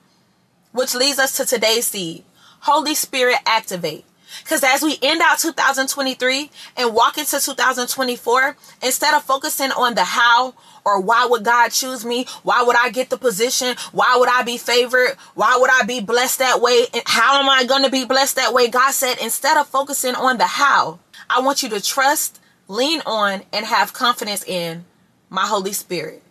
Which 0.71 0.95
leads 0.95 1.19
us 1.19 1.37
to 1.39 1.45
today's 1.45 1.89
seed. 1.89 2.23
Holy 2.61 2.95
Spirit 2.95 3.39
activate. 3.45 4.05
Because 4.43 4.63
as 4.63 4.83
we 4.83 4.99
end 5.03 5.21
out 5.23 5.39
2023 5.39 6.51
and 6.77 6.95
walk 6.95 7.19
into 7.19 7.41
2024, 7.41 8.57
instead 8.83 9.15
of 9.15 9.23
focusing 9.23 9.71
on 9.73 9.95
the 9.95 10.05
how 10.05 10.55
or 10.85 11.01
why 11.01 11.27
would 11.27 11.45
God 11.45 11.71
choose 11.71 12.05
me? 12.05 12.27
Why 12.43 12.63
would 12.63 12.77
I 12.77 12.91
get 12.91 13.11
the 13.11 13.19
position? 13.19 13.77
Why 13.93 14.17
would 14.19 14.29
I 14.29 14.43
be 14.43 14.57
favored? 14.57 15.17
Why 15.35 15.57
would 15.61 15.71
I 15.71 15.85
be 15.85 16.01
blessed 16.01 16.39
that 16.39 16.61
way? 16.61 16.87
And 16.95 17.03
how 17.07 17.41
am 17.41 17.49
I 17.49 17.65
going 17.65 17.85
to 17.85 17.91
be 17.91 18.05
blessed 18.05 18.37
that 18.37 18.55
way? 18.55 18.69
God 18.69 18.93
said, 18.93 19.19
instead 19.21 19.59
of 19.59 19.67
focusing 19.67 20.15
on 20.15 20.39
the 20.39 20.47
how, 20.47 20.99
I 21.29 21.41
want 21.41 21.63
you 21.63 21.69
to 21.71 21.81
trust, 21.83 22.41
lean 22.69 23.03
on, 23.05 23.43
and 23.53 23.67
have 23.67 23.93
confidence 23.93 24.43
in 24.45 24.85
my 25.29 25.47
Holy 25.47 25.73
Spirit. 25.73 26.23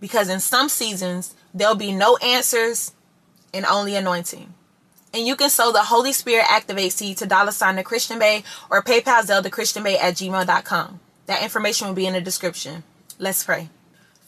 Because 0.00 0.28
in 0.28 0.40
some 0.40 0.68
seasons, 0.68 1.34
there'll 1.54 1.74
be 1.74 1.92
no 1.92 2.16
answers 2.16 2.92
and 3.52 3.64
only 3.66 3.94
anointing. 3.94 4.54
And 5.12 5.26
you 5.26 5.34
can 5.36 5.50
sow 5.50 5.72
the 5.72 5.84
Holy 5.84 6.12
Spirit 6.12 6.46
Activate 6.48 6.92
seed 6.92 7.16
to 7.18 7.26
dollar 7.26 7.50
sign 7.50 7.76
the 7.76 7.82
Christian 7.82 8.18
Bae 8.18 8.44
or 8.70 8.82
PayPal 8.82 9.24
Zelda 9.24 9.50
Christian 9.50 9.82
Bae 9.82 9.94
at 9.94 10.14
gmail.com. 10.14 11.00
That 11.26 11.42
information 11.42 11.88
will 11.88 11.94
be 11.94 12.06
in 12.06 12.14
the 12.14 12.20
description. 12.20 12.84
Let's 13.18 13.44
pray. 13.44 13.70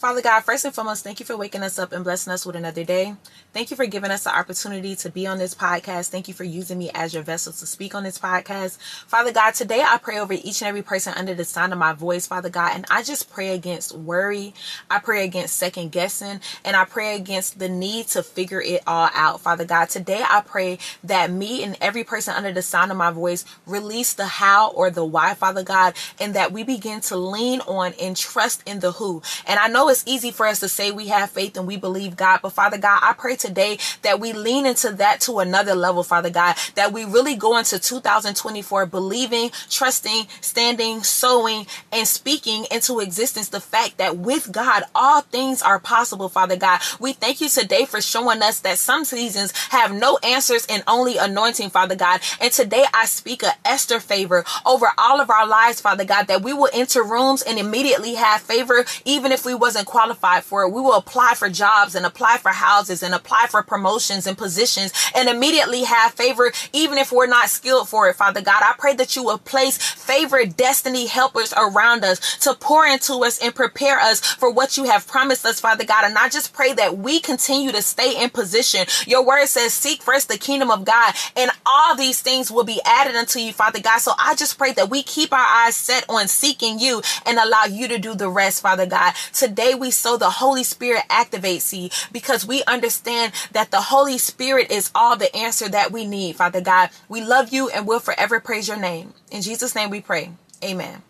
Father 0.03 0.21
God, 0.21 0.41
first 0.41 0.65
and 0.65 0.75
foremost, 0.75 1.05
thank 1.05 1.21
you 1.21 1.27
for 1.27 1.37
waking 1.37 1.62
us 1.62 1.79
up 1.79 1.93
and 1.93 2.03
blessing 2.03 2.33
us 2.33 2.45
with 2.45 2.57
another 2.57 2.83
day. 2.83 3.15
Thank 3.53 3.71
you 3.71 3.77
for 3.77 3.87
giving 3.87 4.11
us 4.11 4.25
the 4.25 4.37
opportunity 4.37 4.97
to 4.97 5.09
be 5.09 5.29
on 5.29 5.38
this 5.38 5.55
podcast. 5.55 6.09
Thank 6.09 6.27
you 6.27 6.35
for 6.35 6.43
using 6.43 6.77
me 6.77 6.91
as 6.93 7.15
your 7.15 7.23
vessel 7.23 7.53
to 7.53 7.67
speak 7.67 7.95
on 7.95 8.03
this 8.03 8.19
podcast. 8.19 8.79
Father 9.07 9.31
God, 9.31 9.55
today 9.55 9.81
I 9.81 9.99
pray 9.99 10.19
over 10.19 10.33
each 10.33 10.61
and 10.61 10.69
every 10.69 10.83
person 10.83 11.15
under 11.17 11.35
the 11.35 11.45
sound 11.45 11.73
of 11.73 11.79
my 11.79 11.93
voice, 11.93 12.27
Father 12.27 12.51
God, 12.51 12.73
and 12.75 12.85
I 12.91 13.05
just 13.05 13.31
pray 13.31 13.55
against 13.55 13.97
worry. 13.97 14.55
I 14.91 14.99
pray 14.99 15.25
against 15.25 15.57
second 15.57 15.93
guessing, 15.93 16.41
and 16.65 16.75
I 16.75 16.85
pray 16.85 17.15
against 17.15 17.61
the 17.61 17.69
need 17.69 18.09
to 18.09 18.25
figure 18.25 18.61
it 18.61 18.83
all 18.88 19.09
out, 19.15 19.41
Father 19.41 19.65
God. 19.65 19.88
Today 19.88 20.25
I 20.29 20.41
pray 20.41 20.79
that 21.05 21.31
me 21.31 21.62
and 21.62 21.77
every 21.81 22.03
person 22.03 22.35
under 22.35 22.51
the 22.51 22.62
sound 22.62 22.91
of 22.91 22.97
my 22.97 23.12
voice 23.12 23.45
release 23.67 24.15
the 24.15 24.27
how 24.27 24.73
or 24.73 24.91
the 24.91 25.05
why, 25.05 25.35
Father 25.35 25.62
God, 25.62 25.95
and 26.19 26.35
that 26.35 26.51
we 26.51 26.65
begin 26.65 27.01
to 27.03 27.17
lean 27.17 27.61
on 27.69 27.93
and 28.03 28.17
trust 28.17 28.65
in 28.67 28.81
the 28.81 28.91
who. 28.91 29.23
And 29.47 29.61
I 29.61 29.69
know 29.69 29.91
it's 29.92 30.02
easy 30.07 30.33
for 30.33 30.46
us 30.46 30.61
to 30.61 30.68
say 30.68 30.90
we 30.90 31.09
have 31.09 31.31
faith 31.31 31.57
and 31.57 31.66
we 31.66 31.76
believe 31.76 32.16
God, 32.16 32.40
but 32.42 32.52
Father 32.52 32.78
God, 32.78 33.00
I 33.02 33.12
pray 33.12 33.37
today 33.37 33.78
that 34.02 34.18
we 34.18 34.33
lean 34.33 34.66
into 34.66 34.90
that 34.94 35.20
to 35.22 35.38
another 35.38 35.74
level, 35.74 36.02
Father 36.02 36.31
God, 36.31 36.57
that 36.74 36.92
we 36.92 37.05
really 37.05 37.37
go 37.37 37.57
into 37.59 37.78
2024 37.78 38.87
believing, 38.87 39.50
trusting, 39.70 40.26
standing, 40.40 41.02
sowing, 41.02 41.66
and 41.92 42.09
speaking 42.09 42.66
into 42.70 43.00
existence 43.00 43.50
the 43.50 43.61
fact 43.61 43.98
that 43.98 44.16
with 44.16 44.50
God, 44.50 44.85
all 44.94 45.20
things 45.20 45.62
are 45.62 45.78
possible, 45.78 46.28
Father 46.28 46.57
God. 46.57 46.81
We 46.98 47.12
thank 47.12 47.40
you 47.40 47.48
today 47.48 47.85
for 47.85 48.00
showing 48.00 48.42
us 48.42 48.61
that 48.61 48.78
some 48.78 49.05
seasons 49.05 49.52
have 49.70 49.94
no 49.94 50.18
answers 50.24 50.66
and 50.68 50.83
only 50.88 51.18
anointing, 51.18 51.70
Father 51.70 51.96
God. 51.96 52.20
And 52.40 52.52
today 52.52 52.85
I 52.94 53.05
speak 53.05 53.42
a 53.42 53.52
Esther 53.64 54.00
favor 54.00 54.44
over 54.64 54.88
all 54.96 55.20
of 55.20 55.31
our 55.31 55.46
lives, 55.46 55.81
Father 55.81 56.05
God, 56.05 56.28
that 56.28 56.42
we 56.42 56.52
will 56.52 56.70
enter 56.72 57.02
rooms 57.02 57.42
and 57.42 57.59
immediately 57.59 58.14
have 58.14 58.40
favor, 58.40 58.85
even 59.05 59.33
if 59.33 59.44
we 59.44 59.55
wasn't 59.55 59.82
wasn't 59.83 59.88
qualified 59.88 60.45
for 60.45 60.62
it. 60.62 60.71
We 60.71 60.81
will 60.81 60.95
apply 60.95 61.35
for 61.35 61.49
jobs 61.49 61.95
and 61.95 62.07
apply 62.07 62.38
for 62.38 62.51
houses 62.51 63.03
and 63.03 63.14
apply 63.14 63.47
for 63.51 63.62
promotions 63.62 64.27
and 64.27 64.37
positions 64.37 64.92
and 65.14 65.29
immediately 65.29 65.85
have 65.85 66.12
favor, 66.14 66.53
even 66.73 66.99
if 66.99 67.12
we're 67.12 67.27
not 67.27 67.49
skilled 67.49 67.88
for 67.88 68.09
it, 68.09 68.16
Father 68.16 68.40
God. 68.40 68.62
I 68.62 68.75
pray 68.79 68.95
that 68.95 69.16
you 69.16 69.25
will 69.25 69.38
place 69.38 69.77
favorite 69.79 70.57
destiny 70.57 71.07
helpers 71.07 71.53
around 71.57 72.05
us 72.05 72.38
to 72.38 72.55
pour 72.55 72.87
into 72.87 73.14
us 73.25 73.42
and 73.42 73.55
prepare 73.55 73.99
us 73.99 74.21
for 74.21 74.51
what 74.51 74.77
you 74.77 74.85
have 74.85 75.07
promised 75.07 75.45
us, 75.45 75.61
Father 75.61 75.85
God. 75.85 76.05
And 76.05 76.16
I 76.16 76.29
just 76.29 76.53
pray 76.53 76.73
that 76.75 76.99
we 76.99 77.21
continue 77.21 77.73
to 77.73 77.83
stay 77.83 78.23
in 78.23 78.31
position. 78.31 78.87
Your 79.07 79.25
word 79.25 79.47
says, 79.47 79.75
seek 79.75 80.03
first 80.03 80.29
the 80.29 80.38
kingdom 80.38 80.71
of 80.71 80.85
God 80.85 81.14
and 81.37 81.51
all 81.66 81.97
these 81.97 82.21
things 82.21 82.51
will 82.51 82.64
be 82.64 82.81
added 82.85 83.16
unto 83.16 83.38
you, 83.38 83.53
Father 83.53 83.81
God. 83.81 83.99
So 83.99 84.12
I 84.18 84.35
just 84.35 84.59
pray 84.59 84.73
that 84.73 84.90
we 84.90 85.03
keep 85.03 85.33
our 85.33 85.66
eyes 85.66 85.77
set 85.77 86.05
on 86.09 86.29
seeking 86.29 86.79
you 86.79 87.03
and 87.27 87.38
allow 87.38 87.64
you 87.64 87.88
to 87.88 87.99
do 87.99 88.14
the 88.14 88.29
rest, 88.29 88.62
Father 88.62 88.87
God. 88.87 89.14
Today 89.33 89.72
we 89.75 89.91
sow 89.91 90.17
the 90.17 90.31
Holy 90.31 90.65
Spirit 90.65 91.05
activates, 91.09 91.63
see, 91.63 91.91
because 92.11 92.47
we 92.47 92.63
understand 92.65 93.33
that 93.53 93.71
the 93.71 93.81
Holy 93.81 94.19
Spirit 94.19 94.71
is 94.71 94.91
all 94.95 95.17
the 95.17 95.35
answer 95.37 95.69
that 95.69 95.93
we 95.93 96.07
need, 96.07 96.37
Father 96.37 96.61
God. 96.61 96.91
We 97.09 97.23
love 97.23 97.53
you 97.53 97.69
and 97.71 97.87
will 97.87 98.01
forever 98.01 98.41
praise 98.41 98.69
your 98.69 98.77
name. 98.77 99.15
In 99.31 99.43
Jesus' 99.43 99.75
name 99.75 99.91
we 99.91 100.01
pray. 100.01 100.33
Amen. 100.65 101.03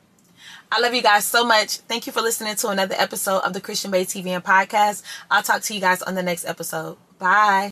I 0.70 0.80
love 0.80 0.94
you 0.94 1.02
guys 1.02 1.26
so 1.26 1.44
much. 1.44 1.78
Thank 1.78 2.06
you 2.06 2.12
for 2.12 2.22
listening 2.22 2.56
to 2.56 2.68
another 2.68 2.94
episode 2.98 3.40
of 3.40 3.52
the 3.52 3.60
Christian 3.60 3.90
Bae 3.90 4.04
TV 4.04 4.28
and 4.28 4.42
podcast. 4.42 5.02
I'll 5.30 5.42
talk 5.42 5.60
to 5.62 5.74
you 5.74 5.80
guys 5.80 6.00
on 6.00 6.14
the 6.14 6.22
next 6.22 6.46
episode. 6.46 6.96
Bye. 7.18 7.60